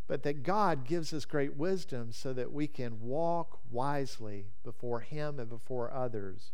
but 0.07 0.23
that 0.25 0.43
God 0.43 0.85
gives 0.85 1.15
us 1.15 1.25
great 1.25 1.57
wisdom 1.57 2.13
so 2.13 2.35
that 2.35 2.53
we 2.53 2.67
can 2.67 3.01
walk 3.01 3.59
wisely 3.71 4.49
before 4.63 5.01
Him 5.01 5.41
and 5.41 5.49
before 5.49 5.91
others. 5.93 6.53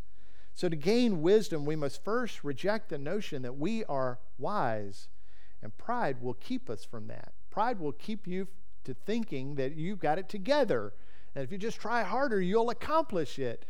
So, 0.54 0.68
to 0.68 0.76
gain 0.76 1.22
wisdom, 1.22 1.64
we 1.64 1.76
must 1.76 2.04
first 2.04 2.42
reject 2.42 2.88
the 2.88 2.98
notion 2.98 3.42
that 3.42 3.56
we 3.56 3.84
are 3.84 4.18
wise 4.38 5.08
and 5.62 5.76
pride 5.76 6.20
will 6.20 6.34
keep 6.34 6.70
us 6.70 6.84
from 6.84 7.08
that. 7.08 7.32
Pride 7.50 7.80
will 7.80 7.92
keep 7.92 8.26
you 8.26 8.48
to 8.84 8.94
thinking 8.94 9.56
that 9.56 9.76
you've 9.76 9.98
got 9.98 10.18
it 10.18 10.28
together. 10.28 10.92
And 11.34 11.44
if 11.44 11.52
you 11.52 11.58
just 11.58 11.80
try 11.80 12.02
harder, 12.02 12.40
you'll 12.40 12.70
accomplish 12.70 13.38
it. 13.38 13.66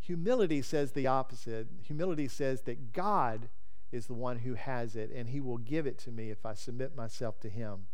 Humility 0.00 0.62
says 0.62 0.92
the 0.92 1.06
opposite. 1.06 1.68
Humility 1.82 2.28
says 2.28 2.62
that 2.62 2.92
God 2.92 3.48
is 3.92 4.06
the 4.06 4.14
one 4.14 4.40
who 4.40 4.54
has 4.54 4.96
it, 4.96 5.10
and 5.14 5.30
He 5.30 5.40
will 5.40 5.58
give 5.58 5.86
it 5.86 5.98
to 6.00 6.10
me 6.10 6.30
if 6.30 6.44
I 6.44 6.54
submit 6.54 6.96
myself 6.96 7.40
to 7.40 7.48
Him. 7.48 7.86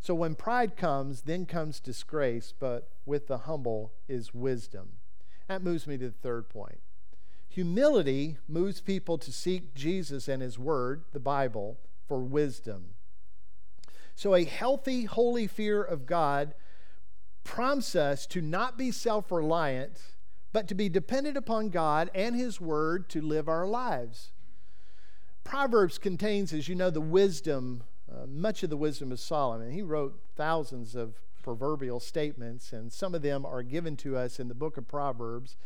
So 0.00 0.14
when 0.14 0.34
pride 0.34 0.76
comes, 0.76 1.22
then 1.22 1.46
comes 1.46 1.80
disgrace, 1.80 2.52
but 2.58 2.88
with 3.04 3.26
the 3.26 3.38
humble 3.38 3.92
is 4.08 4.34
wisdom. 4.34 4.92
That 5.48 5.62
moves 5.62 5.86
me 5.86 5.96
to 5.98 6.08
the 6.08 6.14
third 6.14 6.48
point. 6.48 6.80
Humility 7.48 8.36
moves 8.48 8.80
people 8.80 9.18
to 9.18 9.32
seek 9.32 9.74
Jesus 9.74 10.28
and 10.28 10.42
His 10.42 10.58
Word, 10.58 11.04
the 11.12 11.20
Bible, 11.20 11.78
for 12.08 12.20
wisdom. 12.20 12.94
So, 14.14 14.34
a 14.34 14.44
healthy, 14.44 15.04
holy 15.04 15.46
fear 15.46 15.82
of 15.82 16.06
God 16.06 16.54
prompts 17.44 17.94
us 17.94 18.26
to 18.28 18.40
not 18.40 18.76
be 18.76 18.90
self 18.90 19.30
reliant, 19.30 20.00
but 20.52 20.68
to 20.68 20.74
be 20.74 20.88
dependent 20.88 21.36
upon 21.36 21.68
God 21.68 22.10
and 22.14 22.34
His 22.34 22.60
Word 22.60 23.08
to 23.10 23.20
live 23.20 23.48
our 23.48 23.66
lives. 23.66 24.32
Proverbs 25.44 25.98
contains, 25.98 26.52
as 26.52 26.68
you 26.68 26.74
know, 26.74 26.90
the 26.90 27.00
wisdom, 27.00 27.84
uh, 28.10 28.26
much 28.26 28.62
of 28.62 28.70
the 28.70 28.76
wisdom 28.76 29.12
of 29.12 29.20
Solomon. 29.20 29.70
He 29.70 29.82
wrote 29.82 30.18
thousands 30.34 30.96
of 30.96 31.20
proverbial 31.42 32.00
statements, 32.00 32.72
and 32.72 32.92
some 32.92 33.14
of 33.14 33.22
them 33.22 33.46
are 33.46 33.62
given 33.62 33.96
to 33.98 34.16
us 34.16 34.40
in 34.40 34.48
the 34.48 34.54
book 34.54 34.76
of 34.76 34.88
Proverbs. 34.88 35.56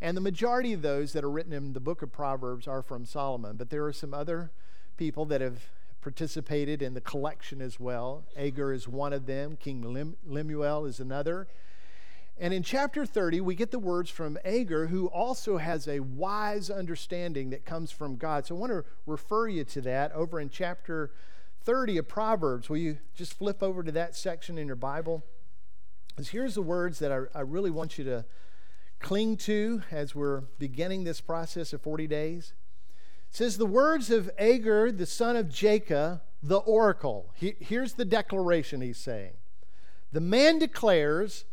And 0.00 0.16
the 0.16 0.20
majority 0.20 0.72
of 0.72 0.82
those 0.82 1.12
that 1.14 1.24
are 1.24 1.30
written 1.30 1.52
in 1.52 1.72
the 1.72 1.80
book 1.80 2.02
of 2.02 2.12
Proverbs 2.12 2.68
are 2.68 2.82
from 2.82 3.04
Solomon, 3.04 3.56
but 3.56 3.70
there 3.70 3.84
are 3.86 3.92
some 3.92 4.14
other 4.14 4.52
people 4.96 5.24
that 5.26 5.40
have 5.40 5.62
participated 6.06 6.82
in 6.82 6.94
the 6.94 7.00
collection 7.00 7.60
as 7.60 7.80
well. 7.80 8.22
Agur 8.36 8.72
is 8.72 8.86
one 8.86 9.12
of 9.12 9.26
them, 9.26 9.56
King 9.56 10.14
Lemuel 10.24 10.86
is 10.86 11.00
another. 11.00 11.48
And 12.38 12.54
in 12.54 12.62
chapter 12.62 13.04
30, 13.04 13.40
we 13.40 13.56
get 13.56 13.72
the 13.72 13.80
words 13.80 14.08
from 14.08 14.38
Agur, 14.44 14.86
who 14.86 15.08
also 15.08 15.56
has 15.56 15.88
a 15.88 15.98
wise 15.98 16.70
understanding 16.70 17.50
that 17.50 17.64
comes 17.64 17.90
from 17.90 18.18
God. 18.18 18.46
So 18.46 18.54
I 18.54 18.58
want 18.60 18.70
to 18.70 18.84
refer 19.04 19.48
you 19.48 19.64
to 19.64 19.80
that 19.80 20.12
over 20.12 20.38
in 20.38 20.48
chapter 20.48 21.10
30 21.64 21.98
of 21.98 22.06
Proverbs. 22.06 22.70
Will 22.70 22.76
you 22.76 22.98
just 23.16 23.36
flip 23.36 23.60
over 23.60 23.82
to 23.82 23.90
that 23.90 24.14
section 24.14 24.58
in 24.58 24.68
your 24.68 24.76
Bible? 24.76 25.24
Because 26.10 26.28
here's 26.28 26.54
the 26.54 26.62
words 26.62 27.00
that 27.00 27.10
I, 27.10 27.22
I 27.36 27.40
really 27.40 27.72
want 27.72 27.98
you 27.98 28.04
to 28.04 28.24
cling 29.00 29.38
to 29.38 29.82
as 29.90 30.14
we're 30.14 30.42
beginning 30.60 31.02
this 31.02 31.20
process 31.20 31.72
of 31.72 31.82
40 31.82 32.06
days 32.06 32.54
says 33.36 33.58
the 33.58 33.66
words 33.66 34.10
of 34.10 34.30
Agur, 34.38 34.90
the 34.90 35.04
son 35.04 35.36
of 35.36 35.50
Jacob, 35.50 36.22
the 36.42 36.56
oracle. 36.56 37.30
He, 37.34 37.54
here's 37.60 37.92
the 37.92 38.06
declaration 38.06 38.80
he's 38.80 38.96
saying. 38.96 39.34
The 40.10 40.22
man 40.22 40.58
declares, 40.58 41.44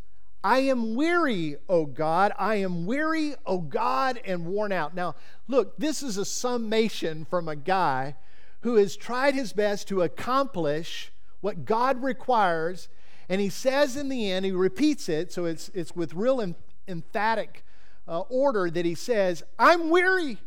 I 0.45 0.59
am 0.59 0.95
weary, 0.95 1.57
O 1.67 1.85
God. 1.85 2.31
I 2.39 2.55
am 2.55 2.85
weary, 2.85 3.35
O 3.45 3.57
God, 3.57 4.17
and 4.23 4.45
worn 4.45 4.71
out. 4.71 4.95
Now, 4.95 5.15
look, 5.49 5.77
this 5.77 6.01
is 6.01 6.17
a 6.17 6.23
summation 6.23 7.25
from 7.25 7.49
a 7.49 7.55
guy 7.57 8.15
who 8.61 8.75
has 8.75 8.95
tried 8.95 9.35
his 9.35 9.51
best 9.51 9.89
to 9.89 10.03
accomplish 10.03 11.11
what 11.41 11.65
God 11.65 12.01
requires. 12.01 12.87
And 13.27 13.41
he 13.41 13.49
says 13.49 13.97
in 13.97 14.07
the 14.07 14.31
end, 14.31 14.45
he 14.45 14.53
repeats 14.53 15.09
it, 15.09 15.33
so 15.33 15.43
it's, 15.43 15.69
it's 15.73 15.93
with 15.93 16.13
real 16.13 16.39
em- 16.39 16.55
emphatic 16.87 17.65
uh, 18.07 18.21
order 18.21 18.69
that 18.69 18.85
he 18.85 18.95
says, 18.95 19.43
I'm 19.59 19.89
weary. 19.89 20.37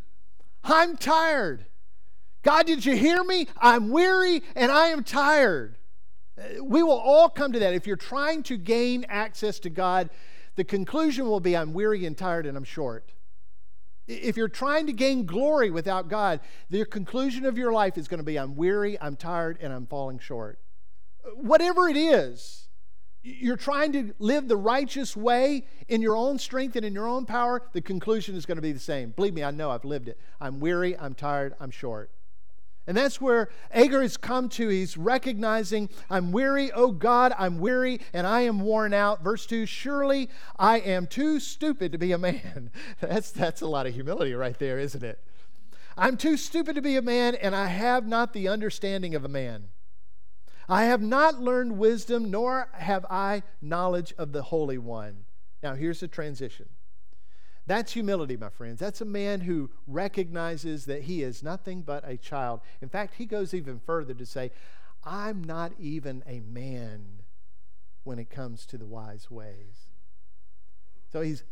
I'm 0.66 0.96
tired. 0.96 1.66
God, 2.42 2.66
did 2.66 2.84
you 2.84 2.96
hear 2.96 3.24
me? 3.24 3.48
I'm 3.58 3.88
weary 3.90 4.42
and 4.54 4.70
I 4.70 4.88
am 4.88 5.02
tired. 5.02 5.78
Uh, 6.38 6.62
we 6.62 6.82
will 6.82 6.98
all 6.98 7.28
come 7.28 7.52
to 7.52 7.58
that. 7.58 7.74
If 7.74 7.86
you're 7.86 7.96
trying 7.96 8.42
to 8.44 8.56
gain 8.56 9.04
access 9.08 9.58
to 9.60 9.70
God, 9.70 10.10
the 10.56 10.64
conclusion 10.64 11.26
will 11.26 11.40
be 11.40 11.56
I'm 11.56 11.72
weary 11.72 12.04
and 12.06 12.16
tired 12.16 12.46
and 12.46 12.56
I'm 12.56 12.64
short. 12.64 13.12
If 14.06 14.36
you're 14.36 14.48
trying 14.48 14.86
to 14.86 14.92
gain 14.92 15.26
glory 15.26 15.70
without 15.70 16.08
God, 16.08 16.40
the 16.70 16.84
conclusion 16.84 17.44
of 17.44 17.58
your 17.58 17.72
life 17.72 17.98
is 17.98 18.06
going 18.06 18.18
to 18.18 18.24
be 18.24 18.38
I'm 18.38 18.54
weary, 18.54 18.96
I'm 19.00 19.16
tired, 19.16 19.58
and 19.60 19.72
I'm 19.72 19.86
falling 19.86 20.18
short. 20.18 20.60
Uh, 21.24 21.30
whatever 21.30 21.88
it 21.88 21.96
is, 21.96 22.65
you're 23.26 23.56
trying 23.56 23.92
to 23.92 24.14
live 24.20 24.46
the 24.46 24.56
righteous 24.56 25.16
way 25.16 25.64
in 25.88 26.00
your 26.00 26.16
own 26.16 26.38
strength 26.38 26.76
and 26.76 26.84
in 26.84 26.94
your 26.94 27.08
own 27.08 27.26
power, 27.26 27.62
the 27.72 27.80
conclusion 27.80 28.36
is 28.36 28.46
going 28.46 28.56
to 28.56 28.62
be 28.62 28.72
the 28.72 28.78
same. 28.78 29.10
Believe 29.10 29.34
me, 29.34 29.42
I 29.42 29.50
know 29.50 29.70
I've 29.70 29.84
lived 29.84 30.08
it. 30.08 30.18
I'm 30.40 30.60
weary, 30.60 30.96
I'm 30.96 31.14
tired, 31.14 31.54
I'm 31.58 31.70
short. 31.70 32.10
And 32.86 32.96
that's 32.96 33.20
where 33.20 33.48
Agur 33.72 34.02
has 34.02 34.16
come 34.16 34.48
to. 34.50 34.68
He's 34.68 34.96
recognizing, 34.96 35.88
I'm 36.08 36.30
weary, 36.30 36.70
oh 36.70 36.92
God, 36.92 37.34
I'm 37.36 37.58
weary, 37.58 38.00
and 38.12 38.28
I 38.28 38.42
am 38.42 38.60
worn 38.60 38.94
out. 38.94 39.24
Verse 39.24 39.44
2 39.44 39.66
Surely 39.66 40.30
I 40.56 40.78
am 40.78 41.08
too 41.08 41.40
stupid 41.40 41.90
to 41.92 41.98
be 41.98 42.12
a 42.12 42.18
man. 42.18 42.70
That's, 43.00 43.32
that's 43.32 43.60
a 43.60 43.66
lot 43.66 43.86
of 43.86 43.94
humility 43.94 44.34
right 44.34 44.56
there, 44.58 44.78
isn't 44.78 45.02
it? 45.02 45.18
I'm 45.98 46.16
too 46.16 46.36
stupid 46.36 46.76
to 46.76 46.82
be 46.82 46.96
a 46.96 47.02
man, 47.02 47.34
and 47.34 47.56
I 47.56 47.66
have 47.66 48.06
not 48.06 48.32
the 48.32 48.48
understanding 48.48 49.14
of 49.14 49.24
a 49.24 49.28
man. 49.28 49.68
I 50.68 50.84
have 50.84 51.02
not 51.02 51.40
learned 51.40 51.78
wisdom, 51.78 52.30
nor 52.30 52.68
have 52.72 53.06
I 53.08 53.42
knowledge 53.62 54.12
of 54.18 54.32
the 54.32 54.42
Holy 54.42 54.78
One. 54.78 55.24
Now, 55.62 55.74
here's 55.74 56.00
the 56.00 56.08
transition. 56.08 56.68
That's 57.66 57.92
humility, 57.92 58.36
my 58.36 58.48
friends. 58.48 58.78
That's 58.78 59.00
a 59.00 59.06
man 59.06 59.40
who 59.40 59.70
recognizes 59.86 60.86
that 60.86 61.02
he 61.02 61.22
is 61.22 61.42
nothing 61.42 61.82
but 61.82 62.08
a 62.08 62.16
child. 62.16 62.60
In 62.80 62.88
fact, 62.88 63.14
he 63.14 63.26
goes 63.26 63.54
even 63.54 63.80
further 63.80 64.14
to 64.14 64.26
say, 64.26 64.52
I'm 65.04 65.42
not 65.42 65.72
even 65.78 66.22
a 66.26 66.40
man 66.40 67.22
when 68.04 68.18
it 68.18 68.30
comes 68.30 68.66
to 68.66 68.78
the 68.78 68.86
wise 68.86 69.30
ways. 69.30 69.88
So 71.12 71.22
he's 71.22 71.44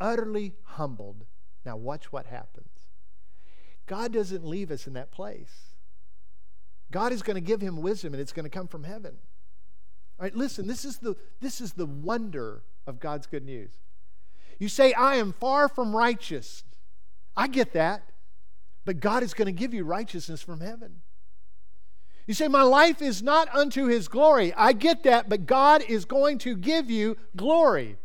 utterly 0.00 0.54
humbled. 0.64 1.24
Now, 1.64 1.76
watch 1.76 2.12
what 2.12 2.26
happens. 2.26 2.86
God 3.86 4.12
doesn't 4.12 4.46
leave 4.46 4.70
us 4.70 4.86
in 4.86 4.92
that 4.94 5.10
place. 5.10 5.74
God 6.90 7.12
is 7.12 7.22
going 7.22 7.34
to 7.36 7.40
give 7.40 7.60
him 7.60 7.82
wisdom 7.82 8.14
and 8.14 8.20
it's 8.20 8.32
going 8.32 8.44
to 8.44 8.50
come 8.50 8.68
from 8.68 8.84
heaven. 8.84 9.16
All 10.18 10.24
right, 10.24 10.34
listen, 10.34 10.66
this 10.66 10.84
is 10.84 10.98
the, 10.98 11.14
this 11.40 11.60
is 11.60 11.74
the 11.74 11.86
wonder 11.86 12.62
of 12.86 12.98
God's 12.98 13.26
good 13.26 13.44
news. 13.44 13.70
You 14.58 14.68
say, 14.68 14.92
I 14.92 15.16
am 15.16 15.32
far 15.32 15.68
from 15.68 15.94
righteous. 15.94 16.64
I 17.36 17.46
get 17.46 17.72
that. 17.74 18.02
But 18.84 19.00
God 19.00 19.22
is 19.22 19.34
going 19.34 19.46
to 19.46 19.52
give 19.52 19.74
you 19.74 19.84
righteousness 19.84 20.40
from 20.40 20.60
heaven. 20.60 21.02
You 22.26 22.34
say, 22.34 22.48
My 22.48 22.62
life 22.62 23.00
is 23.02 23.22
not 23.22 23.54
unto 23.54 23.86
his 23.86 24.08
glory. 24.08 24.52
I 24.54 24.72
get 24.72 25.02
that, 25.04 25.28
but 25.28 25.46
God 25.46 25.82
is 25.88 26.04
going 26.04 26.38
to 26.38 26.56
give 26.56 26.90
you 26.90 27.16
glory. 27.36 27.96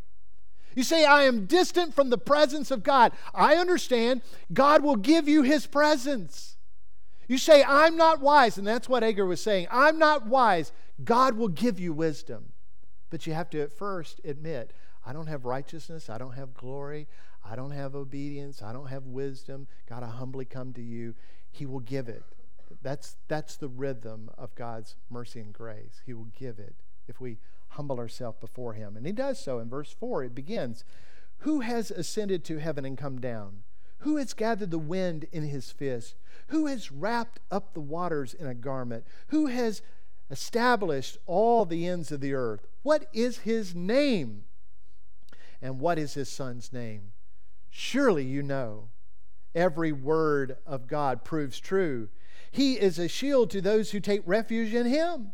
You 0.76 0.84
say, 0.84 1.06
I 1.06 1.24
am 1.24 1.46
distant 1.46 1.94
from 1.94 2.10
the 2.10 2.18
presence 2.18 2.72
of 2.72 2.84
God. 2.84 3.12
I 3.34 3.56
understand. 3.56 4.22
God 4.52 4.84
will 4.84 4.96
give 4.96 5.28
you 5.28 5.44
his 5.44 5.68
presence. 5.68 6.53
You 7.34 7.40
say, 7.40 7.64
I'm 7.64 7.98
not 7.98 8.22
wise, 8.22 8.60
and 8.60 8.68
that's 8.68 8.88
what 8.88 9.04
Agur 9.04 9.26
was 9.26 9.42
saying. 9.42 9.66
I'm 9.72 9.98
not 9.98 10.28
wise. 10.28 10.72
God 11.04 11.36
will 11.36 11.48
give 11.48 11.80
you 11.80 11.92
wisdom. 11.92 12.52
But 13.10 13.26
you 13.26 13.34
have 13.34 13.50
to 13.50 13.62
at 13.62 13.72
first 13.72 14.22
admit, 14.24 14.72
I 15.04 15.14
don't 15.14 15.26
have 15.26 15.44
righteousness. 15.44 16.12
I 16.12 16.20
don't 16.20 16.36
have 16.36 16.54
glory. 16.54 17.08
I 17.44 17.56
don't 17.56 17.72
have 17.72 17.96
obedience. 17.96 18.62
I 18.62 18.72
don't 18.72 18.86
have 18.86 19.08
wisdom. 19.08 19.68
God, 19.90 20.04
I 20.04 20.10
humbly 20.10 20.46
come 20.46 20.74
to 20.74 20.82
you. 20.84 21.16
He 21.52 21.66
will 21.66 21.80
give 21.80 22.08
it. 22.08 22.22
That's, 22.84 23.16
that's 23.28 23.56
the 23.56 23.68
rhythm 23.68 24.30
of 24.38 24.54
God's 24.54 24.96
mercy 25.10 25.40
and 25.40 25.52
grace. 25.52 26.02
He 26.06 26.14
will 26.14 26.30
give 26.38 26.60
it 26.60 26.76
if 27.08 27.20
we 27.20 27.40
humble 27.70 27.98
ourselves 27.98 28.38
before 28.42 28.74
Him. 28.74 28.96
And 28.96 29.08
He 29.08 29.12
does 29.12 29.40
so. 29.40 29.58
In 29.58 29.70
verse 29.70 29.92
4, 29.92 30.26
it 30.26 30.36
begins 30.36 30.84
Who 31.40 31.62
has 31.62 31.90
ascended 31.90 32.44
to 32.44 32.60
heaven 32.60 32.86
and 32.86 32.96
come 32.96 33.20
down? 33.20 33.64
Who 34.04 34.18
has 34.18 34.34
gathered 34.34 34.72
the 34.72 34.78
wind 34.78 35.28
in 35.32 35.44
his 35.44 35.72
fist? 35.72 36.16
Who 36.48 36.66
has 36.66 36.92
wrapped 36.92 37.40
up 37.50 37.74
the 37.74 37.80
waters 37.80 38.34
in 38.34 38.48
a 38.48 38.54
garment? 38.54 39.06
Who 39.28 39.48
has 39.48 39.82
established 40.30 41.18
all 41.26 41.64
the 41.64 41.88
ends 41.88 42.12
of 42.12 42.20
the 42.20 42.34
earth? 42.34 42.68
What 42.82 43.08
is 43.14 43.40
his 43.40 43.74
name? 43.74 44.44
And 45.62 45.80
what 45.80 45.98
is 45.98 46.16
his 46.16 46.28
son's 46.28 46.74
name? 46.74 47.14
Surely 47.70 48.26
you 48.26 48.44
know. 48.44 48.90
Every 49.56 49.94
word 49.94 50.58
of 50.66 50.88
God 50.88 51.24
proves 51.24 51.58
true. 51.58 52.10
He 52.52 52.74
is 52.74 53.00
a 53.00 53.08
shield 53.08 53.50
to 53.52 53.62
those 53.62 53.92
who 53.92 54.02
take 54.02 54.22
refuge 54.26 54.74
in 54.74 54.86
him. 54.86 55.32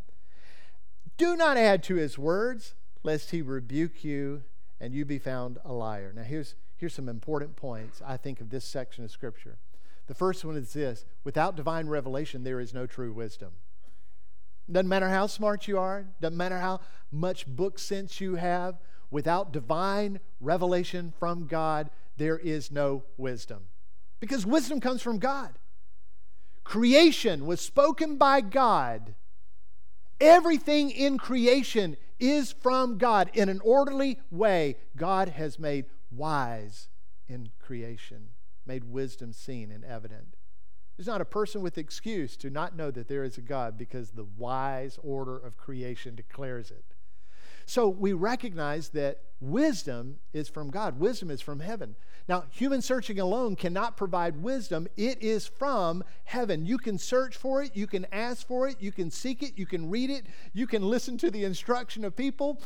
Do 1.17 1.36
not 1.36 1.58
add 1.58 1.82
to 1.84 1.95
his 1.95 2.19
words, 2.19 2.75
lest 3.01 3.32
he 3.32 3.41
rebuke 3.41 4.03
you 4.03 4.43
and 4.79 4.93
you 4.93 5.05
be 5.05 5.17
found 5.17 5.58
a 5.65 5.73
liar. 5.73 6.13
Now, 6.15 6.21
here's, 6.21 6.53
here's 6.80 6.94
some 6.94 7.10
important 7.10 7.58
points, 7.58 8.02
I 8.06 8.15
think, 8.15 8.39
of 8.39 8.50
this 8.50 8.63
section 8.63 9.04
of 9.04 9.12
Scripture. 9.12 9.58
The 10.08 10.15
first 10.15 10.44
one 10.46 10.56
is 10.56 10.74
this 10.74 11.06
without 11.24 11.56
divine 11.56 11.88
revelation, 11.88 12.44
there 12.44 12.60
is 12.60 12.74
no 12.74 12.88
true 12.88 13.12
wisdom. 13.12 13.52
Doesn't 14.72 14.88
matter 14.88 15.10
how 15.10 15.28
smart 15.28 15.68
you 15.68 15.78
are, 15.78 16.06
doesn't 16.22 16.38
matter 16.38 16.60
how 16.60 16.80
much 17.12 17.46
book 17.48 17.80
sense 17.80 18.22
you 18.22 18.36
have, 18.36 18.80
without 19.12 19.52
divine 19.52 20.20
revelation 20.39 21.13
from 21.20 21.48
God, 21.48 21.89
there 22.18 22.38
is 22.38 22.72
no 22.72 23.04
wisdom. 23.18 23.63
Because 24.20 24.46
wisdom 24.46 24.80
comes 24.80 25.02
from 25.02 25.20
God. 25.20 25.58
Creation 26.63 27.46
was 27.46 27.62
spoken 27.62 28.18
by 28.18 28.42
God. 28.42 29.15
Everything 30.22 30.92
in 30.92 31.18
creation 31.18 31.98
is 32.20 32.52
from 32.52 32.98
God. 32.98 33.32
In 33.34 33.50
an 33.50 33.62
orderly 33.63 34.20
way, 34.30 34.76
God 34.96 35.30
has 35.30 35.58
made 35.58 35.86
wise 36.12 36.89
in 37.28 37.50
creation, 37.60 38.30
made 38.65 38.84
wisdom 38.86 39.34
seen 39.34 39.72
and 39.72 39.86
evident. 39.86 40.36
There's 40.98 41.08
not 41.08 41.22
a 41.22 41.26
person 41.26 41.62
with 41.62 41.78
excuse 41.78 42.36
to 42.38 42.50
not 42.50 42.76
know 42.76 42.91
that 42.91 43.08
there 43.08 43.24
is 43.24 43.38
a 43.38 43.41
God 43.41 43.78
because 43.78 44.12
the 44.12 44.28
wise 44.38 45.00
order 45.02 45.38
of 45.38 45.56
creation 45.56 46.15
declares 46.15 46.72
it. 46.72 46.84
So 47.65 47.88
we 47.88 48.13
recognize 48.13 48.89
that 48.89 49.22
wisdom 49.39 50.17
is 50.34 50.50
from 50.50 50.72
God, 50.72 51.00
wisdom 51.00 51.30
is 51.30 51.39
from 51.39 51.60
heaven. 51.60 51.95
Now, 52.28 52.45
human 52.50 52.82
searching 52.82 53.19
alone 53.19 53.56
cannot 53.56 53.95
provide 53.95 54.41
wisdom, 54.41 54.88
it 54.98 55.22
is 55.22 55.48
from 55.48 56.04
heaven. 56.24 56.65
You 56.65 56.78
can 56.78 56.98
search 56.98 57.38
for 57.38 57.63
it, 57.63 57.76
you 57.76 57.88
can 57.88 58.06
ask 58.12 58.45
for 58.45 58.67
it, 58.67 58.78
you 58.80 58.91
can 58.91 59.10
seek 59.12 59.41
it, 59.41 59.58
you 59.58 59.65
can 59.65 59.89
read 59.89 60.10
it, 60.10 60.26
you 60.52 60.67
can 60.67 60.82
listen 60.82 61.17
to 61.19 61.32
the 61.32 61.43
instruction 61.43 62.04
of 62.04 62.15
people. 62.15 62.62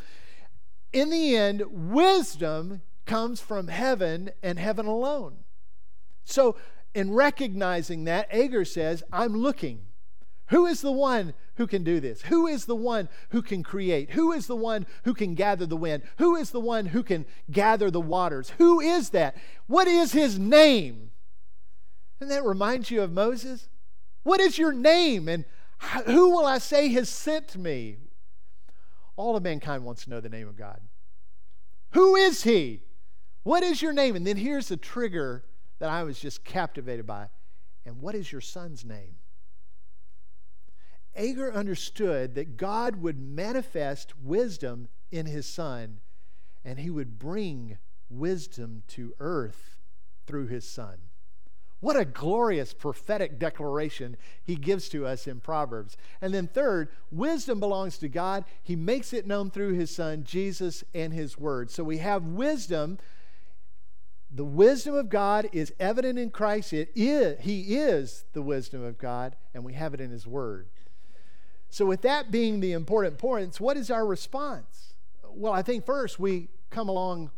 In 0.91 1.09
the 1.09 1.35
end, 1.35 1.63
wisdom 1.69 2.81
comes 3.05 3.39
from 3.39 3.67
heaven 3.67 4.31
and 4.41 4.59
heaven 4.59 4.85
alone. 4.85 5.37
So, 6.23 6.55
in 6.93 7.11
recognizing 7.11 8.03
that, 8.05 8.27
Agur 8.31 8.65
says, 8.65 9.03
I'm 9.11 9.35
looking. 9.35 9.81
Who 10.47 10.65
is 10.67 10.81
the 10.81 10.91
one 10.91 11.33
who 11.55 11.65
can 11.67 11.83
do 11.83 11.99
this? 11.99 12.23
Who 12.23 12.47
is 12.47 12.65
the 12.65 12.75
one 12.75 13.09
who 13.29 13.41
can 13.41 13.63
create? 13.63 14.11
Who 14.11 14.31
is 14.31 14.47
the 14.47 14.55
one 14.55 14.85
who 15.03 15.13
can 15.13 15.35
gather 15.35 15.65
the 15.65 15.77
wind? 15.77 16.03
Who 16.17 16.35
is 16.35 16.51
the 16.51 16.59
one 16.59 16.87
who 16.87 17.01
can 17.01 17.25
gather 17.51 17.89
the 17.89 18.01
waters? 18.01 18.51
Who 18.57 18.79
is 18.79 19.09
that? 19.11 19.35
What 19.67 19.87
is 19.87 20.11
his 20.11 20.37
name? 20.37 21.11
And 22.19 22.29
that 22.29 22.43
reminds 22.43 22.91
you 22.91 23.01
of 23.01 23.11
Moses? 23.11 23.69
What 24.23 24.39
is 24.39 24.57
your 24.57 24.73
name? 24.73 25.27
And 25.27 25.45
who 26.05 26.29
will 26.29 26.45
I 26.45 26.59
say 26.59 26.89
has 26.89 27.09
sent 27.09 27.55
me? 27.55 27.97
All 29.15 29.35
of 29.35 29.43
mankind 29.43 29.85
wants 29.85 30.03
to 30.03 30.09
know 30.09 30.21
the 30.21 30.29
name 30.29 30.47
of 30.47 30.57
God. 30.57 30.79
Who 31.91 32.15
is 32.15 32.43
he? 32.43 32.81
What 33.43 33.63
is 33.63 33.81
your 33.81 33.93
name? 33.93 34.15
And 34.15 34.25
then 34.25 34.37
here's 34.37 34.69
the 34.69 34.77
trigger 34.77 35.43
that 35.79 35.89
I 35.89 36.03
was 36.03 36.19
just 36.19 36.43
captivated 36.43 37.05
by. 37.05 37.27
And 37.85 38.01
what 38.01 38.15
is 38.15 38.31
your 38.31 38.41
son's 38.41 38.85
name? 38.85 39.15
Agur 41.15 41.53
understood 41.53 42.35
that 42.35 42.57
God 42.57 42.95
would 42.97 43.19
manifest 43.19 44.17
wisdom 44.17 44.87
in 45.11 45.25
his 45.25 45.45
son, 45.45 45.99
and 46.65 46.79
he 46.79 46.89
would 46.89 47.19
bring 47.19 47.77
wisdom 48.09 48.83
to 48.87 49.13
earth 49.19 49.77
through 50.25 50.47
his 50.47 50.67
son. 50.67 50.97
What 51.81 51.97
a 51.97 52.05
glorious 52.05 52.73
prophetic 52.73 53.37
declaration 53.37 54.15
he 54.41 54.55
gives 54.55 54.87
to 54.89 55.05
us 55.05 55.27
in 55.27 55.41
Proverbs. 55.41 55.97
And 56.21 56.33
then, 56.33 56.47
third, 56.47 56.87
wisdom 57.11 57.59
belongs 57.59 57.97
to 57.97 58.07
God. 58.07 58.45
He 58.63 58.77
makes 58.77 59.11
it 59.11 59.27
known 59.27 59.51
through 59.51 59.73
his 59.73 59.93
son, 59.93 60.23
Jesus, 60.23 60.85
and 60.95 61.13
his 61.13 61.37
word. 61.37 61.69
So 61.69 61.83
we 61.83 61.97
have 61.97 62.23
wisdom. 62.23 62.99
The 64.35 64.43
wisdom 64.43 64.95
of 64.95 65.09
God 65.09 65.47
is 65.51 65.71
evident 65.79 66.17
in 66.17 66.31
Christ. 66.31 66.73
It 66.73 66.89
is, 66.95 67.39
he 67.41 67.75
is 67.77 68.25
the 68.33 68.41
wisdom 68.41 68.83
of 68.83 68.97
God, 68.97 69.35
and 69.53 69.63
we 69.63 69.73
have 69.73 69.93
it 69.93 70.01
in 70.01 70.09
his 70.09 70.25
word. 70.25 70.69
So, 71.69 71.85
with 71.85 72.01
that 72.01 72.31
being 72.31 72.59
the 72.59 72.71
important 72.71 73.19
points, 73.19 73.61
what 73.61 73.77
is 73.77 73.91
our 73.91 74.05
response? 74.05 74.95
Well, 75.27 75.53
I 75.53 75.61
think 75.61 75.85
first 75.85 76.19
we 76.19 76.49
come 76.71 76.89
along 76.89 77.31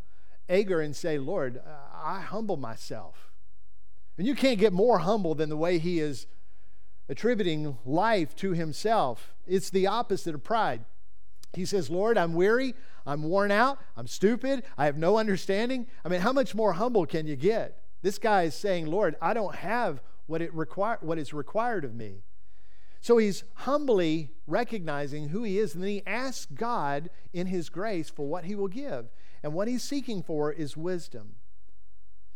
Agur 0.47 0.79
and 0.81 0.95
say, 0.95 1.17
Lord, 1.17 1.57
uh, 1.57 1.69
I 1.93 2.21
humble 2.21 2.57
myself. 2.57 3.31
And 4.17 4.25
you 4.25 4.35
can't 4.35 4.59
get 4.59 4.71
more 4.71 4.99
humble 4.99 5.35
than 5.35 5.49
the 5.49 5.57
way 5.57 5.77
he 5.77 5.99
is 5.99 6.27
attributing 7.09 7.77
life 7.85 8.35
to 8.37 8.51
himself. 8.51 9.33
It's 9.45 9.69
the 9.69 9.87
opposite 9.87 10.35
of 10.35 10.43
pride. 10.43 10.85
He 11.55 11.65
says, 11.65 11.89
Lord, 11.89 12.17
I'm 12.17 12.33
weary, 12.33 12.75
I'm 13.05 13.23
worn 13.23 13.51
out, 13.51 13.79
I'm 13.95 14.07
stupid, 14.07 14.63
I 14.77 14.85
have 14.85 14.97
no 14.97 15.17
understanding. 15.17 15.87
I 16.03 16.09
mean, 16.09 16.21
how 16.21 16.33
much 16.33 16.55
more 16.55 16.73
humble 16.73 17.05
can 17.05 17.27
you 17.27 17.35
get? 17.35 17.81
This 18.01 18.17
guy 18.17 18.43
is 18.43 18.55
saying, 18.55 18.87
Lord, 18.87 19.15
I 19.21 19.33
don't 19.33 19.55
have 19.55 20.01
what, 20.27 20.41
it 20.41 20.53
require, 20.53 20.97
what 21.01 21.17
is 21.17 21.33
required 21.33 21.85
of 21.85 21.93
me. 21.95 22.23
So 23.01 23.17
he's 23.17 23.43
humbly 23.53 24.31
recognizing 24.47 25.29
who 25.29 25.43
he 25.43 25.59
is, 25.59 25.75
and 25.75 25.83
then 25.83 25.91
he 25.91 26.03
asks 26.07 26.47
God 26.53 27.09
in 27.33 27.47
his 27.47 27.69
grace 27.69 28.09
for 28.09 28.27
what 28.27 28.45
he 28.45 28.55
will 28.55 28.67
give. 28.67 29.07
And 29.43 29.53
what 29.53 29.67
he's 29.67 29.83
seeking 29.83 30.23
for 30.23 30.51
is 30.51 30.75
wisdom. 30.75 31.35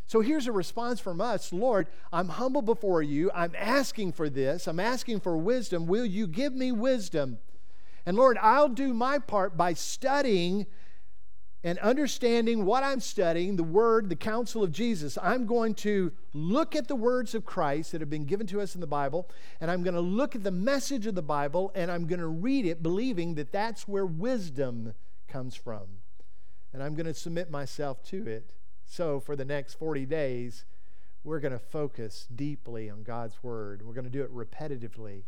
So 0.06 0.22
here's 0.22 0.48
a 0.48 0.52
response 0.52 1.00
from 1.00 1.22
us 1.22 1.54
Lord, 1.54 1.88
I'm 2.12 2.30
humble 2.30 2.62
before 2.62 3.02
you. 3.02 3.32
I'm 3.34 3.54
asking 3.56 4.14
for 4.14 4.30
this. 4.30 4.68
I'm 4.68 4.80
asking 4.80 5.20
for 5.20 5.38
wisdom. 5.38 5.88
Will 5.88 6.06
you 6.06 6.28
give 6.28 6.54
me 6.54 6.72
wisdom? 6.72 7.38
And 8.10 8.18
Lord, 8.18 8.40
I'll 8.42 8.70
do 8.70 8.92
my 8.92 9.20
part 9.20 9.56
by 9.56 9.74
studying 9.74 10.66
and 11.64 11.78
understanding 11.78 12.66
what 12.66 12.82
I'm 12.82 13.02
studying, 13.02 13.56
the 13.56 13.62
Word, 13.62 14.10
the 14.10 14.16
counsel 14.16 14.64
of 14.64 14.72
Jesus, 14.72 15.16
I'm 15.22 15.46
going 15.46 15.76
to 15.76 16.12
look 16.34 16.76
at 16.76 16.88
the 16.88 16.96
words 16.96 17.36
of 17.36 17.46
Christ 17.46 17.92
that 17.92 18.02
have 18.02 18.10
been 18.10 18.26
given 18.26 18.48
to 18.48 18.62
us 18.62 18.74
in 18.74 18.82
the 18.82 18.88
Bible, 18.88 19.30
and 19.62 19.70
I'm 19.70 19.84
going 19.84 19.94
to 19.94 20.02
look 20.02 20.36
at 20.36 20.44
the 20.44 20.50
message 20.50 21.06
of 21.06 21.14
the 21.14 21.22
Bible, 21.22 21.72
and 21.76 21.92
I'm 21.92 22.08
going 22.08 22.20
to 22.20 22.26
read 22.26 22.66
it 22.66 22.82
believing 22.82 23.36
that 23.36 23.52
that's 23.52 23.88
where 23.88 24.08
wisdom 24.08 24.96
comes 25.28 25.54
from. 25.56 25.84
And 26.74 26.82
I'm 26.82 26.96
going 26.96 27.06
to 27.06 27.14
submit 27.14 27.52
myself 27.52 28.02
to 28.06 28.26
it. 28.26 28.54
So, 28.88 29.20
for 29.20 29.36
the 29.36 29.46
next 29.46 29.76
40 29.76 30.08
days, 30.08 30.66
we're 31.24 31.40
going 31.40 31.54
to 31.54 31.60
focus 31.60 32.28
deeply 32.36 32.90
on 32.90 33.04
God's 33.04 33.44
Word. 33.44 33.84
We're 33.86 33.94
going 33.94 34.06
to 34.06 34.10
do 34.10 34.24
it 34.24 34.34
repetitively, 34.34 35.26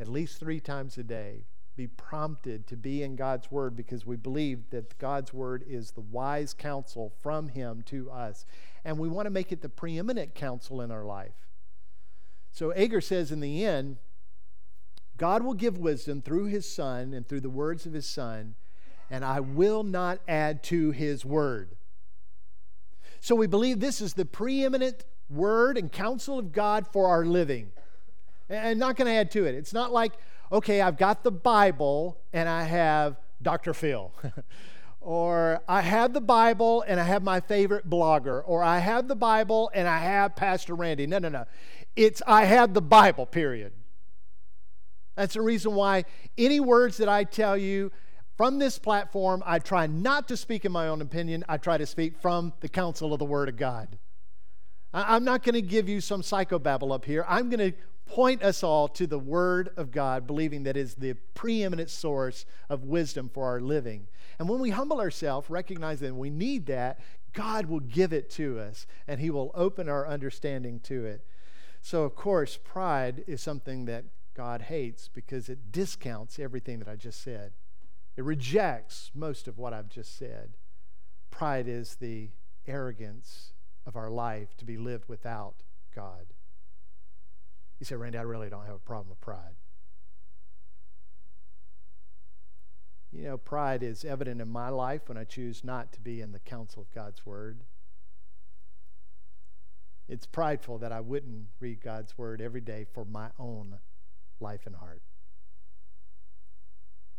at 0.00 0.08
least 0.08 0.40
three 0.40 0.60
times 0.60 0.96
a 0.96 1.02
day 1.02 1.44
be 1.76 1.86
prompted 1.86 2.66
to 2.66 2.76
be 2.76 3.02
in 3.02 3.16
God's 3.16 3.50
Word 3.50 3.74
because 3.76 4.04
we 4.04 4.16
believe 4.16 4.70
that 4.70 4.98
God's 4.98 5.32
Word 5.32 5.64
is 5.66 5.92
the 5.92 6.00
wise 6.00 6.54
counsel 6.54 7.12
from 7.22 7.48
Him 7.48 7.82
to 7.86 8.10
us. 8.10 8.44
And 8.84 8.98
we 8.98 9.08
want 9.08 9.26
to 9.26 9.30
make 9.30 9.52
it 9.52 9.62
the 9.62 9.68
preeminent 9.68 10.34
counsel 10.34 10.80
in 10.80 10.90
our 10.90 11.04
life. 11.04 11.46
So 12.50 12.72
Agur 12.74 13.00
says 13.00 13.32
in 13.32 13.40
the 13.40 13.64
end, 13.64 13.96
God 15.16 15.42
will 15.42 15.54
give 15.54 15.78
wisdom 15.78 16.20
through 16.20 16.46
His 16.46 16.70
Son 16.70 17.14
and 17.14 17.26
through 17.26 17.40
the 17.40 17.50
words 17.50 17.86
of 17.86 17.92
His 17.92 18.06
Son, 18.06 18.54
and 19.10 19.24
I 19.24 19.40
will 19.40 19.82
not 19.82 20.20
add 20.28 20.62
to 20.64 20.90
His 20.90 21.24
Word. 21.24 21.76
So 23.20 23.34
we 23.34 23.46
believe 23.46 23.80
this 23.80 24.00
is 24.00 24.14
the 24.14 24.24
preeminent 24.24 25.04
Word 25.30 25.78
and 25.78 25.90
counsel 25.90 26.38
of 26.38 26.52
God 26.52 26.86
for 26.86 27.08
our 27.08 27.24
living. 27.24 27.72
And 28.48 28.78
not 28.78 28.96
going 28.96 29.06
to 29.06 29.14
add 29.14 29.30
to 29.30 29.46
it. 29.46 29.54
It's 29.54 29.72
not 29.72 29.92
like, 29.92 30.12
okay, 30.52 30.80
I've 30.80 30.98
got 30.98 31.24
the 31.24 31.32
Bible 31.32 32.18
and 32.32 32.48
I 32.48 32.64
have 32.64 33.16
Dr. 33.40 33.72
Phil. 33.74 34.12
or 35.00 35.60
I 35.66 35.80
have 35.80 36.12
the 36.12 36.20
Bible 36.20 36.84
and 36.86 37.00
I 37.00 37.04
have 37.04 37.22
my 37.22 37.40
favorite 37.40 37.88
blogger. 37.88 38.42
Or 38.44 38.62
I 38.62 38.78
have 38.78 39.08
the 39.08 39.16
Bible 39.16 39.70
and 39.74 39.88
I 39.88 39.98
have 39.98 40.36
Pastor 40.36 40.74
Randy. 40.74 41.06
No, 41.06 41.18
no, 41.18 41.30
no. 41.30 41.46
It's 41.96 42.22
I 42.26 42.44
have 42.44 42.74
the 42.74 42.82
Bible, 42.82 43.26
period. 43.26 43.72
That's 45.16 45.34
the 45.34 45.42
reason 45.42 45.74
why 45.74 46.04
any 46.38 46.60
words 46.60 46.98
that 46.98 47.08
I 47.08 47.24
tell 47.24 47.56
you 47.56 47.90
from 48.36 48.58
this 48.58 48.78
platform, 48.78 49.42
I 49.44 49.58
try 49.58 49.86
not 49.86 50.26
to 50.28 50.36
speak 50.36 50.64
in 50.64 50.72
my 50.72 50.88
own 50.88 51.02
opinion. 51.02 51.44
I 51.48 51.58
try 51.58 51.76
to 51.76 51.86
speak 51.86 52.16
from 52.18 52.52
the 52.60 52.68
counsel 52.68 53.12
of 53.12 53.18
the 53.18 53.24
Word 53.24 53.48
of 53.48 53.56
God. 53.56 53.98
I'm 54.94 55.24
not 55.24 55.42
going 55.42 55.54
to 55.54 55.62
give 55.62 55.88
you 55.88 56.00
some 56.00 56.22
psychobabble 56.22 56.94
up 56.94 57.04
here. 57.04 57.24
I'm 57.26 57.48
going 57.48 57.72
to 57.72 57.76
point 58.12 58.42
us 58.42 58.62
all 58.62 58.88
to 58.88 59.06
the 59.06 59.18
Word 59.18 59.70
of 59.78 59.90
God, 59.90 60.26
believing 60.26 60.64
that 60.64 60.76
is 60.76 60.94
the 60.96 61.14
preeminent 61.32 61.88
source 61.88 62.44
of 62.68 62.84
wisdom 62.84 63.30
for 63.32 63.46
our 63.46 63.58
living. 63.58 64.06
And 64.38 64.50
when 64.50 64.60
we 64.60 64.68
humble 64.68 65.00
ourselves, 65.00 65.48
recognize 65.48 66.00
that 66.00 66.14
we 66.14 66.28
need 66.28 66.66
that, 66.66 67.00
God 67.32 67.64
will 67.64 67.80
give 67.80 68.12
it 68.12 68.28
to 68.32 68.58
us 68.58 68.86
and 69.08 69.18
He 69.18 69.30
will 69.30 69.50
open 69.54 69.88
our 69.88 70.06
understanding 70.06 70.78
to 70.80 71.06
it. 71.06 71.24
So, 71.80 72.02
of 72.02 72.14
course, 72.14 72.58
pride 72.62 73.24
is 73.26 73.40
something 73.40 73.86
that 73.86 74.04
God 74.34 74.60
hates 74.60 75.08
because 75.08 75.48
it 75.48 75.72
discounts 75.72 76.38
everything 76.38 76.80
that 76.80 76.88
I 76.88 76.96
just 76.96 77.22
said. 77.22 77.52
It 78.18 78.24
rejects 78.24 79.10
most 79.14 79.48
of 79.48 79.56
what 79.56 79.72
I've 79.72 79.88
just 79.88 80.18
said. 80.18 80.58
Pride 81.30 81.66
is 81.66 81.94
the 81.94 82.28
arrogance 82.66 83.54
of 83.86 83.96
our 83.96 84.10
life 84.10 84.54
to 84.58 84.66
be 84.66 84.76
lived 84.76 85.08
without 85.08 85.62
God. 85.94 86.26
You 87.82 87.86
say, 87.86 87.96
Randy, 87.96 88.16
I 88.16 88.22
really 88.22 88.48
don't 88.48 88.64
have 88.64 88.76
a 88.76 88.78
problem 88.78 89.08
with 89.08 89.20
pride. 89.20 89.56
You 93.10 93.24
know, 93.24 93.36
pride 93.36 93.82
is 93.82 94.04
evident 94.04 94.40
in 94.40 94.48
my 94.48 94.68
life 94.68 95.08
when 95.08 95.18
I 95.18 95.24
choose 95.24 95.64
not 95.64 95.92
to 95.94 96.00
be 96.00 96.20
in 96.20 96.30
the 96.30 96.38
counsel 96.38 96.82
of 96.82 96.94
God's 96.94 97.26
Word. 97.26 97.64
It's 100.08 100.26
prideful 100.26 100.78
that 100.78 100.92
I 100.92 101.00
wouldn't 101.00 101.46
read 101.58 101.80
God's 101.80 102.16
Word 102.16 102.40
every 102.40 102.60
day 102.60 102.86
for 102.94 103.04
my 103.04 103.30
own 103.36 103.80
life 104.38 104.64
and 104.64 104.76
heart. 104.76 105.02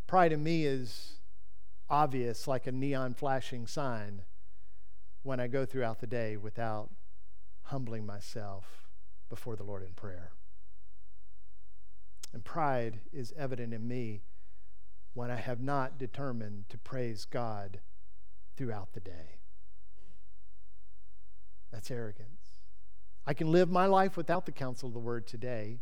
Pride 0.08 0.32
in 0.32 0.42
me 0.46 0.66
is 0.66 1.20
obvious, 1.90 2.48
like 2.48 2.68
a 2.68 2.72
neon 2.72 3.16
flashing 3.16 3.68
sign, 3.68 4.22
when 5.24 5.42
I 5.42 5.48
go 5.48 5.66
throughout 5.66 6.00
the 6.00 6.08
day 6.08 6.38
without 6.38 6.90
humbling 7.64 8.06
myself 8.06 8.88
before 9.28 9.58
the 9.58 9.64
Lord 9.64 9.84
in 9.84 9.92
prayer. 9.92 10.32
And 12.34 12.44
pride 12.44 13.00
is 13.12 13.34
evident 13.38 13.74
in 13.74 13.88
me 13.88 14.24
when 15.14 15.30
I 15.30 15.36
have 15.36 15.62
not 15.62 16.00
determined 16.00 16.66
to 16.70 16.78
praise 16.78 17.26
God 17.26 17.80
throughout 18.58 18.94
the 18.94 19.00
day. 19.00 19.40
That's 21.72 21.92
arrogance. 21.92 22.60
I 23.26 23.34
can 23.34 23.52
live 23.52 23.70
my 23.70 23.86
life 23.86 24.18
without 24.18 24.46
the 24.46 24.52
counsel 24.52 24.88
of 24.88 24.94
the 24.94 25.00
word 25.00 25.28
today. 25.28 25.80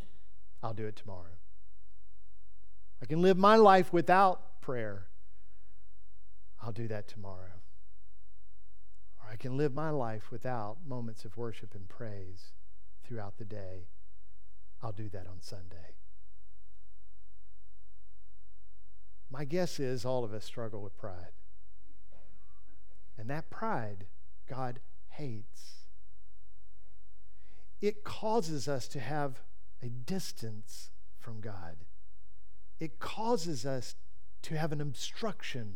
I'll 0.61 0.73
do 0.73 0.85
it 0.85 0.95
tomorrow. 0.95 1.37
I 3.01 3.05
can 3.05 3.21
live 3.21 3.37
my 3.37 3.55
life 3.55 3.91
without 3.91 4.61
prayer. 4.61 5.07
I'll 6.61 6.71
do 6.71 6.87
that 6.89 7.07
tomorrow. 7.07 7.61
Or 9.19 9.31
I 9.31 9.35
can 9.37 9.57
live 9.57 9.73
my 9.73 9.89
life 9.89 10.31
without 10.31 10.77
moments 10.85 11.25
of 11.25 11.35
worship 11.35 11.73
and 11.73 11.89
praise 11.89 12.51
throughout 13.03 13.37
the 13.37 13.45
day. 13.45 13.87
I'll 14.83 14.91
do 14.91 15.09
that 15.09 15.27
on 15.27 15.41
Sunday. 15.41 15.95
My 19.31 19.45
guess 19.45 19.79
is 19.79 20.03
all 20.03 20.23
of 20.23 20.33
us 20.33 20.43
struggle 20.43 20.81
with 20.81 20.97
pride. 20.97 21.31
And 23.17 23.29
that 23.29 23.49
pride, 23.49 24.05
God 24.49 24.79
hates. 25.09 25.85
It 27.81 28.03
causes 28.03 28.67
us 28.67 28.87
to 28.89 28.99
have 28.99 29.41
a 29.81 29.87
distance 29.87 30.91
from 31.17 31.39
God. 31.39 31.77
It 32.79 32.99
causes 32.99 33.65
us 33.65 33.95
to 34.43 34.57
have 34.57 34.71
an 34.71 34.81
obstruction 34.81 35.75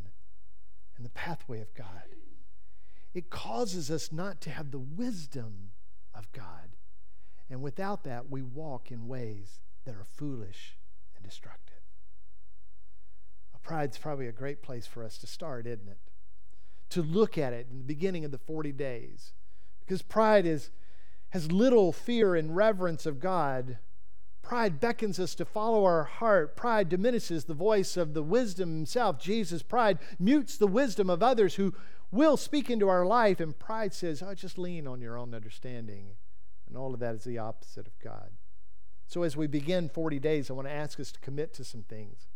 in 0.98 1.04
the 1.04 1.10
pathway 1.10 1.62
of 1.62 1.74
God. 1.74 2.04
It 3.14 3.30
causes 3.30 3.90
us 3.90 4.12
not 4.12 4.42
to 4.42 4.50
have 4.50 4.72
the 4.72 4.80
wisdom 4.80 5.72
of 6.14 6.32
God. 6.32 6.76
And 7.50 7.62
without 7.62 8.04
that, 8.04 8.30
we 8.30 8.42
walk 8.42 8.92
in 8.92 9.08
ways 9.08 9.60
that 9.86 9.96
are 9.96 10.04
foolish 10.04 10.78
and 11.16 11.24
destructive. 11.24 11.75
Pride's 13.66 13.98
probably 13.98 14.28
a 14.28 14.32
great 14.32 14.62
place 14.62 14.86
for 14.86 15.04
us 15.04 15.18
to 15.18 15.28
start, 15.28 15.66
isn't 15.66 15.88
it? 15.88 15.98
To 16.92 17.02
look 17.02 17.36
at 17.36 17.52
it 17.52 17.66
in 17.72 17.80
the 17.80 17.84
beginning 17.84 18.24
of 18.24 18.30
the 18.30 18.38
40 18.38 18.72
days. 18.72 19.34
Because 19.84 20.04
pride 20.04 20.46
is, 20.46 20.70
has 21.30 21.52
little 21.52 21.92
fear 21.92 22.36
and 22.36 22.56
reverence 22.56 23.08
of 23.08 23.20
God. 23.20 23.80
Pride 24.44 24.80
beckons 24.80 25.20
us 25.20 25.34
to 25.34 25.46
follow 25.46 25.84
our 25.84 26.04
heart. 26.04 26.56
Pride 26.56 26.90
diminishes 26.90 27.46
the 27.46 27.56
voice 27.56 27.98
of 27.98 28.14
the 28.14 28.22
wisdom 28.22 28.70
himself, 28.70 29.20
Jesus. 29.20 29.64
Pride 29.64 29.98
mutes 30.20 30.58
the 30.58 30.68
wisdom 30.68 31.10
of 31.10 31.24
others 31.24 31.56
who 31.56 31.74
will 32.12 32.38
speak 32.38 32.70
into 32.70 32.88
our 32.88 33.04
life. 33.04 33.40
And 33.40 33.58
pride 33.58 33.96
says, 33.96 34.22
oh, 34.22 34.36
just 34.36 34.60
lean 34.60 34.86
on 34.86 35.02
your 35.02 35.18
own 35.18 35.34
understanding. 35.34 36.10
And 36.68 36.78
all 36.78 36.94
of 36.94 37.00
that 37.00 37.16
is 37.16 37.24
the 37.24 37.40
opposite 37.40 37.88
of 37.88 38.00
God. 38.00 38.30
So 39.08 39.24
as 39.24 39.36
we 39.36 39.48
begin 39.48 39.90
40 39.90 40.20
days, 40.20 40.52
I 40.52 40.54
want 40.54 40.68
to 40.68 40.74
ask 40.74 41.00
us 41.00 41.12
to 41.14 41.20
commit 41.20 41.52
to 41.56 41.64
some 41.64 41.82
things. 41.82 42.28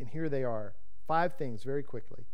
And 0.00 0.08
here 0.08 0.28
they 0.28 0.42
are 0.42 0.74
five 1.06 1.34
things 1.34 1.62
very 1.62 1.82
quickly. 1.82 2.24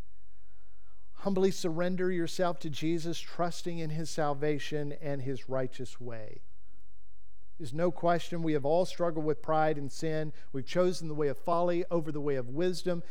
Humbly 1.21 1.51
surrender 1.51 2.11
yourself 2.11 2.61
to 2.61 2.71
Jesus, 2.71 3.19
trusting 3.19 3.79
in 3.79 3.91
his 3.91 4.09
salvation 4.09 4.95
and 5.03 5.21
his 5.21 5.49
righteous 5.49 6.01
way. 6.01 6.43
There's 7.59 7.75
no 7.75 7.91
question 7.91 8.43
we 8.43 8.53
have 8.53 8.67
all 8.67 8.85
struggled 8.85 9.25
with 9.25 9.43
pride 9.43 9.79
and 9.79 9.91
sin. 9.91 10.33
We've 10.53 10.67
chosen 10.67 11.09
the 11.09 11.15
way 11.15 11.29
of 11.29 11.39
folly 11.39 11.85
over 11.91 12.13
the 12.13 12.21
way 12.21 12.37
of 12.37 12.51
wisdom. 12.51 13.03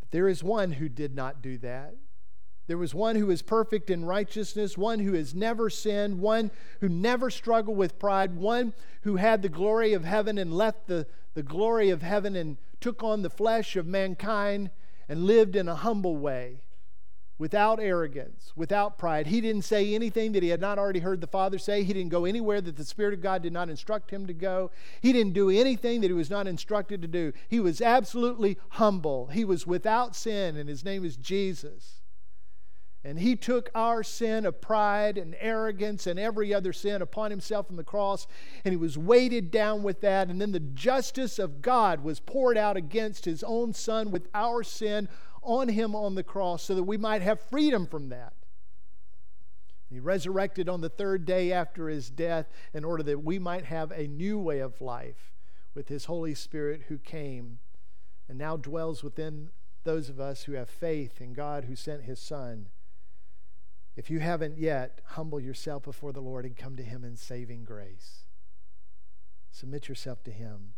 But 0.00 0.10
there 0.10 0.26
is 0.26 0.42
one 0.42 0.72
who 0.72 0.88
did 0.88 1.14
not 1.14 1.42
do 1.42 1.58
that. 1.58 1.94
There 2.68 2.78
was 2.78 2.94
one 2.94 3.16
who 3.16 3.30
is 3.30 3.40
perfect 3.40 3.88
in 3.88 4.04
righteousness, 4.04 4.78
one 4.78 5.00
who 5.00 5.14
has 5.14 5.34
never 5.34 5.70
sinned, 5.70 6.20
one 6.20 6.50
who 6.80 6.88
never 6.88 7.30
struggled 7.30 7.78
with 7.78 7.98
pride, 7.98 8.36
one 8.36 8.74
who 9.02 9.16
had 9.16 9.40
the 9.40 9.48
glory 9.48 9.94
of 9.94 10.04
heaven 10.04 10.36
and 10.36 10.52
left 10.52 10.86
the, 10.86 11.06
the 11.32 11.42
glory 11.42 11.88
of 11.88 12.02
heaven 12.02 12.36
and 12.36 12.58
took 12.78 13.02
on 13.02 13.22
the 13.22 13.30
flesh 13.30 13.74
of 13.74 13.86
mankind 13.86 14.70
and 15.08 15.24
lived 15.24 15.56
in 15.56 15.66
a 15.66 15.76
humble 15.76 16.18
way, 16.18 16.60
without 17.38 17.80
arrogance, 17.80 18.52
without 18.54 18.98
pride. 18.98 19.28
He 19.28 19.40
didn't 19.40 19.64
say 19.64 19.94
anything 19.94 20.32
that 20.32 20.42
he 20.42 20.50
had 20.50 20.60
not 20.60 20.78
already 20.78 21.00
heard 21.00 21.22
the 21.22 21.26
Father 21.26 21.56
say. 21.56 21.84
He 21.84 21.94
didn't 21.94 22.10
go 22.10 22.26
anywhere 22.26 22.60
that 22.60 22.76
the 22.76 22.84
Spirit 22.84 23.14
of 23.14 23.22
God 23.22 23.42
did 23.42 23.52
not 23.54 23.70
instruct 23.70 24.10
him 24.10 24.26
to 24.26 24.34
go. 24.34 24.70
He 25.00 25.14
didn't 25.14 25.32
do 25.32 25.48
anything 25.48 26.02
that 26.02 26.08
he 26.08 26.12
was 26.12 26.28
not 26.28 26.46
instructed 26.46 27.00
to 27.00 27.08
do. 27.08 27.32
He 27.48 27.60
was 27.60 27.80
absolutely 27.80 28.58
humble. 28.70 29.28
He 29.28 29.46
was 29.46 29.66
without 29.66 30.14
sin, 30.14 30.58
and 30.58 30.68
his 30.68 30.84
name 30.84 31.06
is 31.06 31.16
Jesus. 31.16 32.02
And 33.04 33.20
he 33.20 33.36
took 33.36 33.70
our 33.74 34.02
sin 34.02 34.44
of 34.44 34.60
pride 34.60 35.18
and 35.18 35.36
arrogance 35.38 36.06
and 36.06 36.18
every 36.18 36.52
other 36.52 36.72
sin 36.72 37.00
upon 37.00 37.30
himself 37.30 37.70
on 37.70 37.76
the 37.76 37.84
cross, 37.84 38.26
and 38.64 38.72
he 38.72 38.76
was 38.76 38.98
weighted 38.98 39.50
down 39.50 39.82
with 39.82 40.00
that. 40.00 40.28
And 40.28 40.40
then 40.40 40.52
the 40.52 40.60
justice 40.60 41.38
of 41.38 41.62
God 41.62 42.02
was 42.02 42.20
poured 42.20 42.58
out 42.58 42.76
against 42.76 43.24
his 43.24 43.44
own 43.44 43.72
son 43.72 44.10
with 44.10 44.28
our 44.34 44.62
sin 44.62 45.08
on 45.42 45.68
him 45.68 45.94
on 45.94 46.16
the 46.16 46.24
cross 46.24 46.64
so 46.64 46.74
that 46.74 46.82
we 46.82 46.96
might 46.96 47.22
have 47.22 47.40
freedom 47.40 47.86
from 47.86 48.08
that. 48.08 48.34
He 49.88 50.00
resurrected 50.00 50.68
on 50.68 50.80
the 50.80 50.90
third 50.90 51.24
day 51.24 51.52
after 51.52 51.88
his 51.88 52.10
death 52.10 52.50
in 52.74 52.84
order 52.84 53.02
that 53.04 53.24
we 53.24 53.38
might 53.38 53.64
have 53.64 53.90
a 53.90 54.06
new 54.06 54.38
way 54.38 54.58
of 54.58 54.80
life 54.80 55.32
with 55.74 55.88
his 55.88 56.06
Holy 56.06 56.34
Spirit 56.34 56.82
who 56.88 56.98
came 56.98 57.58
and 58.28 58.36
now 58.36 58.56
dwells 58.56 59.02
within 59.02 59.50
those 59.84 60.10
of 60.10 60.20
us 60.20 60.42
who 60.42 60.52
have 60.52 60.68
faith 60.68 61.20
in 61.20 61.32
God 61.32 61.64
who 61.64 61.74
sent 61.74 62.02
his 62.02 62.18
Son. 62.18 62.66
If 63.98 64.10
you 64.10 64.20
haven't 64.20 64.58
yet, 64.58 65.00
humble 65.04 65.40
yourself 65.40 65.82
before 65.82 66.12
the 66.12 66.20
Lord 66.20 66.44
and 66.44 66.56
come 66.56 66.76
to 66.76 66.84
him 66.84 67.02
in 67.02 67.16
saving 67.16 67.64
grace. 67.64 68.26
Submit 69.50 69.88
yourself 69.88 70.22
to 70.22 70.30
him. 70.30 70.74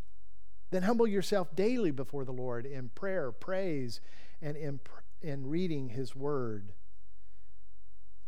Then 0.71 0.85
humble 0.85 1.07
yourself 1.07 1.55
daily 1.55 1.91
before 1.91 2.25
the 2.25 2.33
Lord 2.33 2.65
in 2.65 2.89
prayer, 2.89 3.31
praise, 3.31 4.01
and 4.41 4.57
in, 4.57 4.81
in 5.21 5.51
reading 5.51 5.91
his 5.91 6.17
word. 6.17 6.73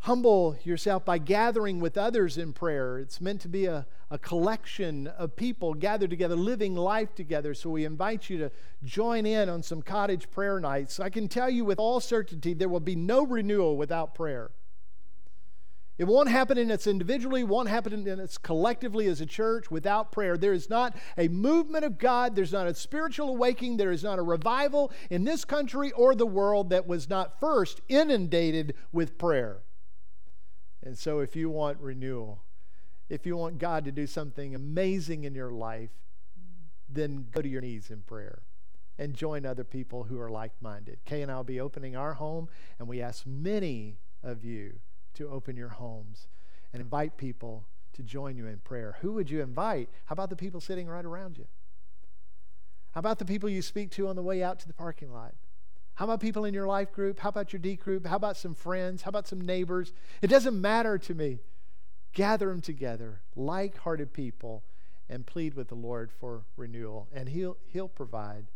Humble 0.01 0.59
yourself 0.63 1.07
by 1.07 1.17
gathering 1.17 1.81
with 1.81 1.97
others 1.97 2.37
in 2.37 2.53
prayer. 2.53 2.99
It's 2.99 3.19
meant 3.19 3.41
to 3.43 3.49
be 3.49 3.65
a, 3.65 3.87
a 4.11 4.19
collection 4.19 5.07
of 5.07 5.37
people 5.37 5.73
gathered 5.73 6.11
together, 6.11 6.37
living 6.37 6.75
life 6.75 7.15
together. 7.15 7.55
So 7.55 7.71
we 7.71 7.87
invite 7.87 8.29
you 8.29 8.37
to 8.37 8.51
join 8.85 9.25
in 9.25 9.49
on 9.49 9.63
some 9.63 9.81
cottage 9.81 10.31
prayer 10.31 10.61
nights. 10.61 11.01
I 11.01 11.09
can 11.09 11.29
tell 11.29 11.49
you 11.49 11.65
with 11.65 11.79
all 11.79 11.99
certainty 11.99 12.53
there 12.53 12.69
will 12.69 12.79
be 12.79 12.95
no 12.95 13.25
renewal 13.25 13.79
without 13.79 14.15
prayer. 14.15 14.51
It 16.03 16.09
won't 16.09 16.29
happen 16.29 16.59
in 16.59 16.73
its 16.73 16.88
individually, 16.88 17.45
won't 17.45 17.69
happen 17.69 18.09
in 18.09 18.19
its 18.19 18.37
collectively 18.37 19.07
as 19.07 19.21
a 19.21 19.25
church 19.25 19.71
without 19.71 20.11
prayer. 20.11 20.37
There 20.37 20.53
is 20.53 20.69
not 20.69 20.97
a 21.17 21.29
movement 21.29 21.85
of 21.85 21.97
God, 21.97 22.35
there's 22.35 22.51
not 22.51 22.67
a 22.67 22.75
spiritual 22.75 23.29
awakening, 23.29 23.77
there 23.77 23.93
is 23.93 24.03
not 24.03 24.19
a 24.19 24.23
revival 24.23 24.91
in 25.11 25.23
this 25.23 25.45
country 25.45 25.93
or 25.93 26.17
the 26.17 26.27
world 26.27 26.71
that 26.71 26.88
was 26.88 27.09
not 27.09 27.38
first 27.38 27.83
inundated 27.88 28.75
with 28.91 29.17
prayer. 29.17 29.62
And 30.83 30.99
so, 30.99 31.21
if 31.21 31.37
you 31.37 31.49
want 31.49 31.79
renewal, 31.79 32.43
if 33.09 33.25
you 33.25 33.37
want 33.37 33.59
God 33.59 33.85
to 33.85 33.93
do 33.93 34.09
something 34.09 34.57
amazing 34.57 35.23
in 35.23 35.37
your 35.37 35.53
life, 35.53 35.91
then 36.88 37.29
go 37.31 37.41
to 37.41 37.49
your 37.49 37.61
knees 37.61 37.91
in 37.91 38.01
prayer 38.01 38.43
and 38.99 39.15
join 39.15 39.47
other 39.47 39.62
people 39.62 40.03
who 40.03 40.19
are 40.19 40.33
like 40.33 40.61
minded. 40.61 40.99
Kay 41.05 41.23
and 41.23 41.31
I 41.31 41.37
will 41.37 41.45
be 41.45 41.61
opening 41.61 41.95
our 41.95 42.15
home, 42.15 42.49
and 42.81 42.88
we 42.88 43.01
ask 43.01 43.25
many 43.25 43.99
of 44.25 44.45
you 44.45 44.81
to 45.14 45.29
open 45.29 45.57
your 45.57 45.68
homes 45.68 46.29
and 46.72 46.81
invite 46.81 47.16
people 47.16 47.66
to 47.94 48.03
join 48.03 48.37
you 48.37 48.46
in 48.46 48.59
prayer. 48.59 48.96
Who 49.01 49.12
would 49.12 49.31
you 49.31 49.42
invite? 49.42 49.88
How 50.07 50.14
about 50.14 50.31
the 50.31 50.37
people 50.37 50.61
sitting 50.61 50.88
right 50.88 51.05
around 51.05 51.37
you? 51.38 51.46
How 52.92 52.98
about 52.98 53.18
the 53.18 53.25
people 53.25 53.48
you 53.48 53.62
speak 53.62 53.90
to 53.92 54.09
on 54.09 54.16
the 54.16 54.22
way 54.22 54.42
out 54.42 54.59
to 54.61 54.68
the 54.68 54.75
parking 54.75 55.12
lot? 55.12 55.35
How 55.94 56.05
about 56.07 56.20
people 56.20 56.44
in 56.44 56.55
your 56.55 56.66
life 56.66 56.92
group? 56.92 57.18
How 57.18 57.29
about 57.29 57.53
your 57.53 57.61
D 57.61 57.77
group? 57.77 58.07
How 58.07 58.16
about 58.16 58.37
some 58.37 58.55
friends? 58.55 59.03
How 59.03 59.11
about 59.11 59.29
some 59.29 59.40
neighbors? 59.40 59.92
It 60.22 60.29
doesn't 60.29 60.59
matter 60.59 60.98
to 60.98 61.14
me. 61.14 61.40
Gather 62.14 62.48
them 62.48 62.61
together, 62.61 63.20
like 63.37 63.79
hearted 63.79 64.12
people, 64.12 64.62
and 65.09 65.27
plead 65.27 65.55
with 65.55 65.68
the 65.68 65.75
Lord 65.75 66.11
for 66.11 66.44
renewal, 66.57 67.09
and 67.12 67.29
He'll, 67.29 67.57
he'll 67.66 67.88
provide. 67.88 68.46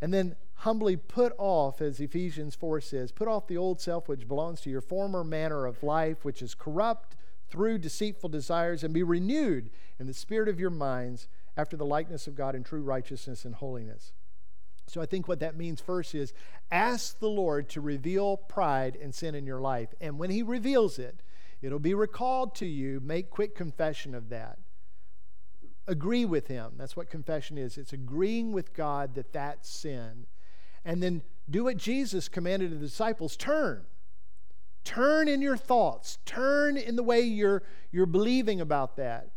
And 0.00 0.14
then 0.14 0.36
humbly 0.54 0.96
put 0.96 1.32
off, 1.38 1.80
as 1.80 2.00
Ephesians 2.00 2.54
4 2.54 2.80
says, 2.80 3.12
put 3.12 3.28
off 3.28 3.46
the 3.46 3.56
old 3.56 3.80
self 3.80 4.08
which 4.08 4.28
belongs 4.28 4.60
to 4.62 4.70
your 4.70 4.80
former 4.80 5.24
manner 5.24 5.66
of 5.66 5.82
life, 5.82 6.24
which 6.24 6.42
is 6.42 6.54
corrupt 6.54 7.16
through 7.50 7.78
deceitful 7.78 8.28
desires, 8.28 8.84
and 8.84 8.92
be 8.92 9.02
renewed 9.02 9.70
in 9.98 10.06
the 10.06 10.14
spirit 10.14 10.48
of 10.48 10.60
your 10.60 10.70
minds 10.70 11.28
after 11.56 11.76
the 11.76 11.86
likeness 11.86 12.26
of 12.26 12.34
God 12.36 12.54
in 12.54 12.62
true 12.62 12.82
righteousness 12.82 13.44
and 13.44 13.54
holiness. 13.54 14.12
So 14.86 15.00
I 15.00 15.06
think 15.06 15.28
what 15.28 15.40
that 15.40 15.56
means 15.56 15.80
first 15.80 16.14
is 16.14 16.32
ask 16.70 17.18
the 17.18 17.28
Lord 17.28 17.68
to 17.70 17.80
reveal 17.80 18.36
pride 18.36 18.96
and 19.00 19.14
sin 19.14 19.34
in 19.34 19.46
your 19.46 19.60
life. 19.60 19.94
And 20.00 20.18
when 20.18 20.30
He 20.30 20.42
reveals 20.42 20.98
it, 20.98 21.22
it'll 21.60 21.78
be 21.78 21.94
recalled 21.94 22.54
to 22.56 22.66
you. 22.66 23.00
Make 23.00 23.30
quick 23.30 23.54
confession 23.54 24.14
of 24.14 24.28
that. 24.30 24.58
Agree 25.88 26.24
with 26.24 26.46
Him. 26.46 26.72
That's 26.76 26.96
what 26.96 27.10
confession 27.10 27.58
is 27.58 27.78
it's 27.78 27.92
agreeing 27.92 28.52
with 28.52 28.74
God 28.74 29.14
that 29.14 29.32
that's 29.32 29.68
sin. 29.68 30.26
And 30.84 31.02
then 31.02 31.22
do 31.50 31.64
what 31.64 31.76
Jesus 31.76 32.28
commanded 32.28 32.70
the 32.70 32.76
disciples 32.76 33.36
turn. 33.36 33.82
Turn 34.84 35.28
in 35.28 35.42
your 35.42 35.56
thoughts, 35.56 36.18
turn 36.24 36.76
in 36.76 36.96
the 36.96 37.02
way 37.02 37.20
you're, 37.20 37.62
you're 37.90 38.06
believing 38.06 38.60
about 38.60 38.96
that 38.96 39.30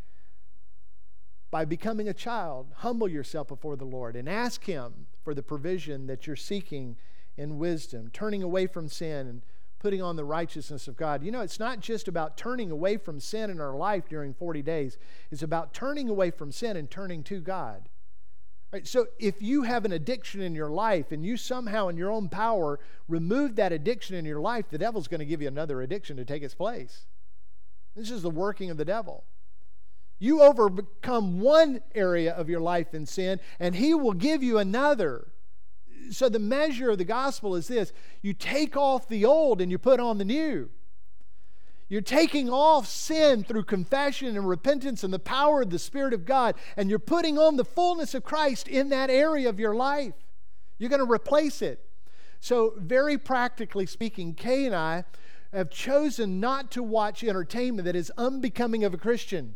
by 1.52 1.66
becoming 1.66 2.08
a 2.08 2.14
child, 2.14 2.68
humble 2.78 3.10
yourself 3.10 3.50
before 3.50 3.76
the 3.76 3.86
Lord 3.86 4.16
and 4.16 4.30
ask 4.30 4.64
Him 4.64 5.08
for 5.24 5.34
the 5.34 5.44
provision 5.44 6.08
that 6.08 6.26
you're 6.26 6.38
seeking 6.38 6.96
in 7.38 7.58
wisdom, 7.58 8.10
turning 8.14 8.42
away 8.44 8.68
from 8.68 8.88
sin 8.88 9.28
and 9.28 9.42
putting 9.82 10.02
on 10.02 10.16
the 10.16 10.24
righteousness 10.24 10.88
of 10.88 10.96
God. 10.96 11.24
You 11.24 11.32
know, 11.32 11.42
it's 11.42 11.60
not 11.60 11.80
just 11.80 12.08
about 12.08 12.38
turning 12.38 12.70
away 12.70 12.98
from 12.98 13.20
sin 13.20 13.50
in 13.50 13.60
our 13.60 13.76
life 13.76 14.08
during 14.08 14.32
40 14.32 14.62
days, 14.62 15.00
it's 15.32 15.42
about 15.42 15.74
turning 15.74 16.08
away 16.08 16.30
from 16.30 16.52
sin 16.52 16.78
and 16.78 16.90
turning 16.90 17.24
to 17.24 17.42
God. 17.42 17.90
Right, 18.72 18.88
so 18.88 19.08
if 19.20 19.42
you 19.42 19.64
have 19.64 19.84
an 19.84 19.92
addiction 19.92 20.40
in 20.40 20.54
your 20.54 20.70
life 20.70 21.12
and 21.12 21.26
you 21.26 21.36
somehow 21.36 21.88
in 21.88 21.98
your 21.98 22.12
own 22.12 22.30
power 22.30 22.80
remove 23.10 23.56
that 23.56 23.74
addiction 23.74 24.16
in 24.16 24.24
your 24.24 24.40
life, 24.40 24.70
the 24.70 24.78
devil's 24.78 25.08
going 25.08 25.20
to 25.20 25.26
give 25.26 25.42
you 25.42 25.48
another 25.48 25.82
addiction 25.82 26.16
to 26.18 26.26
take 26.26 26.44
its 26.44 26.54
place. 26.54 27.08
This 27.96 28.12
is 28.12 28.22
the 28.22 28.30
working 28.30 28.70
of 28.70 28.78
the 28.78 28.86
devil. 28.86 29.26
You 30.20 30.44
overcome 30.44 31.42
one 31.42 31.82
area 31.96 32.32
of 32.32 32.48
your 32.48 32.62
life 32.62 32.94
in 32.94 33.08
sin, 33.08 33.40
and 33.60 33.76
He 33.76 33.96
will 33.96 34.14
give 34.14 34.44
you 34.44 34.60
another. 34.60 35.31
So, 36.10 36.30
the 36.30 36.40
measure 36.40 36.90
of 36.90 36.98
the 36.98 37.06
gospel 37.06 37.56
is 37.56 37.68
this 37.68 37.94
you 38.22 38.34
take 38.34 38.76
off 38.76 39.08
the 39.08 39.26
old 39.26 39.62
and 39.62 39.72
you 39.72 39.78
put 39.78 40.00
on 40.00 40.18
the 40.18 40.26
new. 40.26 40.70
You're 41.90 42.02
taking 42.02 42.50
off 42.50 42.88
sin 42.88 43.44
through 43.44 43.66
confession 43.66 44.38
and 44.38 44.48
repentance 44.48 45.04
and 45.04 45.14
the 45.14 45.20
power 45.20 45.62
of 45.62 45.70
the 45.70 45.80
Spirit 45.80 46.14
of 46.14 46.26
God, 46.26 46.56
and 46.78 46.90
you're 46.90 47.00
putting 47.00 47.38
on 47.38 47.58
the 47.58 47.66
fullness 47.66 48.14
of 48.14 48.24
Christ 48.24 48.68
in 48.68 48.90
that 48.90 49.10
area 49.10 49.50
of 49.50 49.60
your 49.60 49.76
life. 49.76 50.14
You're 50.78 50.90
going 50.90 51.06
to 51.06 51.12
replace 51.12 51.62
it. 51.62 51.86
So, 52.40 52.74
very 52.78 53.18
practically 53.18 53.86
speaking, 53.86 54.34
Kay 54.34 54.66
and 54.66 54.76
I 54.76 55.04
have 55.54 55.70
chosen 55.70 56.40
not 56.40 56.72
to 56.72 56.82
watch 56.82 57.24
entertainment 57.24 57.86
that 57.86 57.96
is 57.96 58.12
unbecoming 58.18 58.84
of 58.84 58.94
a 58.94 58.98
Christian 58.98 59.56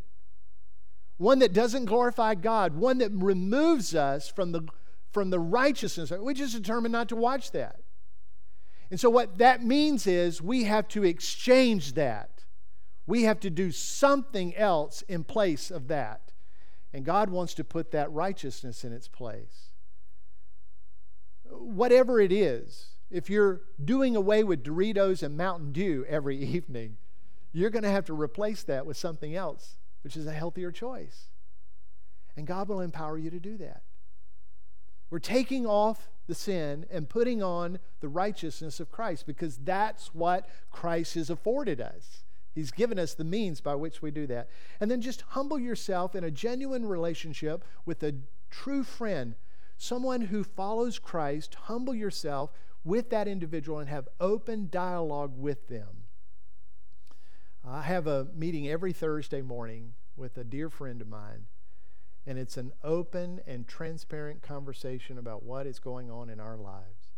one 1.17 1.39
that 1.39 1.53
doesn't 1.53 1.85
glorify 1.85 2.35
God, 2.35 2.75
one 2.75 2.97
that 2.97 3.11
removes 3.11 3.95
us 3.95 4.27
from 4.27 4.51
the, 4.51 4.61
from 5.15 5.29
the 5.29 5.39
righteousness. 5.39 6.11
We 6.11 6.33
just 6.33 6.53
determined 6.53 6.91
not 6.91 7.07
to 7.07 7.15
watch 7.15 7.51
that. 7.51 7.77
And 8.91 8.99
so, 8.99 9.09
what 9.09 9.37
that 9.37 9.63
means 9.63 10.07
is 10.07 10.41
we 10.41 10.65
have 10.65 10.89
to 10.89 11.05
exchange 11.05 11.93
that. 11.93 12.43
We 13.07 13.23
have 13.23 13.39
to 13.39 13.49
do 13.49 13.71
something 13.71 14.53
else 14.57 15.03
in 15.03 15.23
place 15.23 15.71
of 15.71 15.87
that. 15.87 16.33
And 16.91 17.05
God 17.05 17.29
wants 17.29 17.53
to 17.53 17.63
put 17.63 17.91
that 17.91 18.11
righteousness 18.11 18.83
in 18.83 18.91
its 18.91 19.07
place. 19.07 19.69
Whatever 21.45 22.19
it 22.19 22.33
is, 22.33 22.89
if 23.09 23.29
you're 23.29 23.61
doing 23.85 24.17
away 24.17 24.43
with 24.43 24.65
Doritos 24.65 25.23
and 25.23 25.37
Mountain 25.37 25.71
Dew 25.71 26.05
every 26.09 26.37
evening, 26.43 26.97
you're 27.53 27.69
going 27.69 27.83
to 27.83 27.89
have 27.89 28.05
to 28.07 28.13
replace 28.13 28.63
that 28.63 28.85
with 28.85 28.97
something 28.97 29.33
else 29.33 29.77
which 30.03 30.17
is 30.17 30.27
a 30.27 30.33
healthier 30.33 30.73
choice. 30.73 31.29
And 32.35 32.45
God 32.45 32.67
will 32.67 32.81
empower 32.81 33.17
you 33.17 33.29
to 33.29 33.39
do 33.39 33.55
that. 33.59 33.81
We're 35.09 35.19
taking 35.19 35.65
off 35.65 36.09
the 36.27 36.35
sin 36.35 36.85
and 36.89 37.07
putting 37.07 37.43
on 37.43 37.79
the 37.99 38.07
righteousness 38.07 38.79
of 38.79 38.91
Christ 38.91 39.25
because 39.27 39.57
that's 39.57 40.13
what 40.13 40.47
Christ 40.71 41.15
has 41.15 41.29
afforded 41.29 41.79
us. 41.79 42.23
He's 42.53 42.71
given 42.71 42.97
us 42.97 43.13
the 43.13 43.23
means 43.23 43.59
by 43.59 43.75
which 43.75 44.01
we 44.01 44.11
do 44.11 44.25
that. 44.27 44.49
And 44.79 44.89
then 44.89 45.01
just 45.01 45.23
humble 45.29 45.59
yourself 45.59 46.15
in 46.15 46.23
a 46.23 46.31
genuine 46.31 46.85
relationship 46.85 47.65
with 47.85 48.01
a 48.01 48.15
true 48.49 48.83
friend, 48.83 49.35
someone 49.77 50.21
who 50.21 50.43
follows 50.43 50.97
Christ. 50.97 51.55
Humble 51.63 51.93
yourself 51.93 52.51
with 52.85 53.09
that 53.09 53.27
individual 53.27 53.79
and 53.79 53.89
have 53.89 54.07
open 54.21 54.69
dialogue 54.71 55.33
with 55.37 55.67
them. 55.67 56.05
I 57.67 57.81
have 57.81 58.07
a 58.07 58.27
meeting 58.33 58.69
every 58.69 58.93
Thursday 58.93 59.41
morning 59.41 59.93
with 60.15 60.37
a 60.37 60.43
dear 60.43 60.69
friend 60.69 61.01
of 61.01 61.09
mine, 61.09 61.47
and 62.27 62.39
it's 62.39 62.57
an 62.57 62.71
open 62.83 63.41
and 63.45 63.67
transparent 63.67 64.41
conversation 64.41 65.17
about 65.17 65.43
what 65.43 65.67
is 65.67 65.79
going 65.79 66.09
on 66.09 66.29
in 66.29 66.39
our 66.39 66.57
lives. 66.57 67.13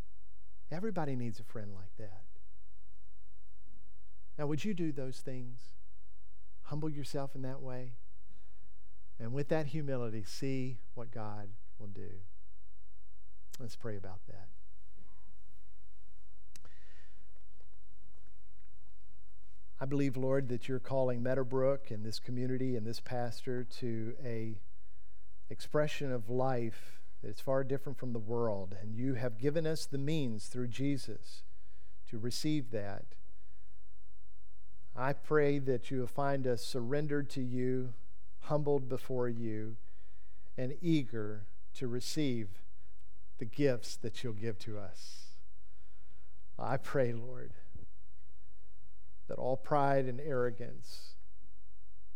Everybody 0.70 1.16
needs 1.16 1.40
a 1.40 1.44
friend 1.44 1.72
like 1.74 1.96
that. 1.98 2.24
Now, 4.38 4.48
would 4.48 4.66
you 4.66 4.74
do 4.74 4.92
those 4.92 5.20
things? 5.20 5.60
Humble 6.64 6.90
yourself 6.90 7.36
in 7.36 7.42
that 7.44 7.62
way? 7.62 7.94
And 9.20 9.34
with 9.34 9.48
that 9.50 9.68
humility, 9.68 10.24
see 10.24 10.78
what 10.94 11.10
God 11.12 11.50
will 11.80 11.88
do. 11.88 12.10
Let's 13.60 13.76
pray 13.76 13.96
about 13.96 14.20
that. 14.28 14.48
I 19.80 19.86
believe, 19.86 20.18
Lord, 20.18 20.50
that 20.50 20.68
you're 20.68 20.80
calling 20.80 21.22
Meadowbrook 21.22 21.92
and 21.92 22.04
this 22.04 22.20
community 22.20 22.76
and 22.76 22.86
this 22.86 23.00
pastor 23.00 23.64
to 23.80 24.16
a 24.24 24.58
expression 25.50 26.12
of 26.12 26.30
life 26.30 27.02
that 27.22 27.30
is 27.30 27.40
far 27.40 27.64
different 27.64 27.98
from 27.98 28.14
the 28.14 28.20
world. 28.20 28.76
And 28.82 28.96
you 28.96 29.16
have 29.16 29.38
given 29.38 29.66
us 29.66 29.86
the 29.86 29.98
means 29.98 30.48
through 30.48 30.68
Jesus 30.68 31.44
to 32.10 32.18
receive 32.18 32.72
that. 32.72 33.06
I 34.96 35.14
pray 35.14 35.60
that 35.60 35.92
you 35.92 36.00
will 36.00 36.08
find 36.08 36.48
us 36.48 36.64
surrendered 36.64 37.30
to 37.32 37.42
you, 37.42 37.94
humbled 38.42 38.90
before 38.90 39.30
you, 39.30 39.76
and 40.58 40.76
eager 40.82 41.46
to 41.76 41.88
receive 41.88 42.48
the 43.38 43.46
gifts 43.46 43.96
that 43.98 44.24
you'll 44.24 44.34
give 44.34 44.58
to 44.60 44.80
us. 44.80 45.28
I 46.58 46.78
pray, 46.78 47.14
Lord, 47.14 47.52
that 49.28 49.38
all 49.38 49.58
pride 49.58 50.06
and 50.06 50.20
arrogance 50.20 51.14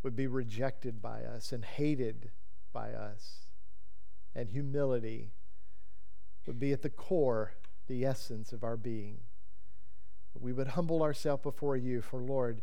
would 0.02 0.16
be 0.16 0.26
rejected 0.26 1.02
by 1.02 1.22
us 1.22 1.52
and 1.52 1.64
hated 1.64 2.32
by 2.72 2.92
us, 2.92 3.48
and 4.36 4.50
humility 4.50 5.32
would 6.46 6.60
be 6.60 6.72
at 6.72 6.82
the 6.82 6.90
core, 6.90 7.54
the 7.88 8.06
essence 8.06 8.52
of 8.52 8.64
our 8.64 8.78
being. 8.78 9.20
We 10.40 10.54
would 10.54 10.70
humble 10.70 11.04
ourselves 11.04 11.44
before 11.44 11.76
you, 11.76 12.02
for 12.02 12.22
Lord, 12.22 12.62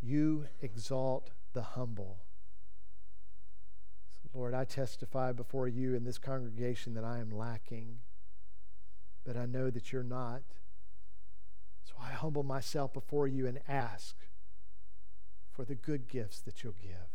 you 0.00 0.46
exalt 0.60 1.30
the 1.52 1.62
humble. 1.62 2.18
So 4.10 4.38
Lord, 4.38 4.54
I 4.54 4.64
testify 4.64 5.32
before 5.32 5.68
you 5.68 5.94
in 5.94 6.04
this 6.04 6.18
congregation 6.18 6.94
that 6.94 7.04
I 7.04 7.18
am 7.18 7.30
lacking, 7.30 7.98
but 9.24 9.36
I 9.36 9.46
know 9.46 9.70
that 9.70 9.92
you're 9.92 10.02
not. 10.02 10.42
So 11.84 11.94
I 12.00 12.10
humble 12.12 12.42
myself 12.42 12.92
before 12.92 13.28
you 13.28 13.46
and 13.46 13.60
ask 13.68 14.16
for 15.52 15.64
the 15.64 15.74
good 15.74 16.08
gifts 16.08 16.40
that 16.40 16.64
you'll 16.64 16.74
give. 16.80 17.11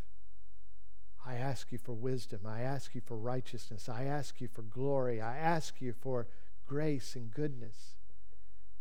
I 1.27 1.35
ask 1.35 1.71
you 1.71 1.77
for 1.77 1.93
wisdom. 1.93 2.41
I 2.45 2.61
ask 2.61 2.95
you 2.95 3.01
for 3.05 3.17
righteousness. 3.17 3.89
I 3.89 4.05
ask 4.05 4.39
you 4.39 4.47
for 4.47 4.61
glory. 4.61 5.19
I 5.19 5.35
ask 5.37 5.81
you 5.81 5.93
for 5.99 6.27
grace 6.65 7.15
and 7.15 7.31
goodness, 7.31 7.95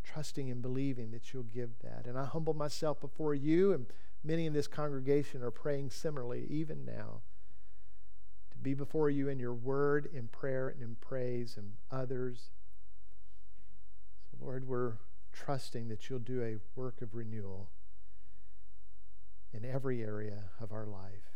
trusting 0.04 0.48
and 0.48 0.62
believing 0.62 1.10
that 1.10 1.32
you'll 1.32 1.42
give 1.42 1.70
that. 1.82 2.06
And 2.06 2.16
I 2.16 2.24
humble 2.24 2.54
myself 2.54 3.00
before 3.00 3.34
you, 3.34 3.72
and 3.72 3.86
many 4.22 4.46
in 4.46 4.52
this 4.52 4.68
congregation 4.68 5.42
are 5.42 5.50
praying 5.50 5.90
similarly, 5.90 6.46
even 6.48 6.84
now, 6.84 7.22
to 8.52 8.58
be 8.58 8.74
before 8.74 9.10
you 9.10 9.28
in 9.28 9.40
your 9.40 9.54
word, 9.54 10.08
in 10.12 10.28
prayer, 10.28 10.68
and 10.68 10.80
in 10.82 10.96
praise, 11.00 11.56
and 11.56 11.72
others. 11.90 12.50
So, 14.30 14.44
Lord, 14.44 14.68
we're 14.68 14.94
trusting 15.32 15.88
that 15.88 16.08
you'll 16.08 16.20
do 16.20 16.42
a 16.42 16.80
work 16.80 17.02
of 17.02 17.14
renewal 17.14 17.70
in 19.52 19.64
every 19.64 20.02
area 20.02 20.44
of 20.60 20.70
our 20.70 20.86
life. 20.86 21.35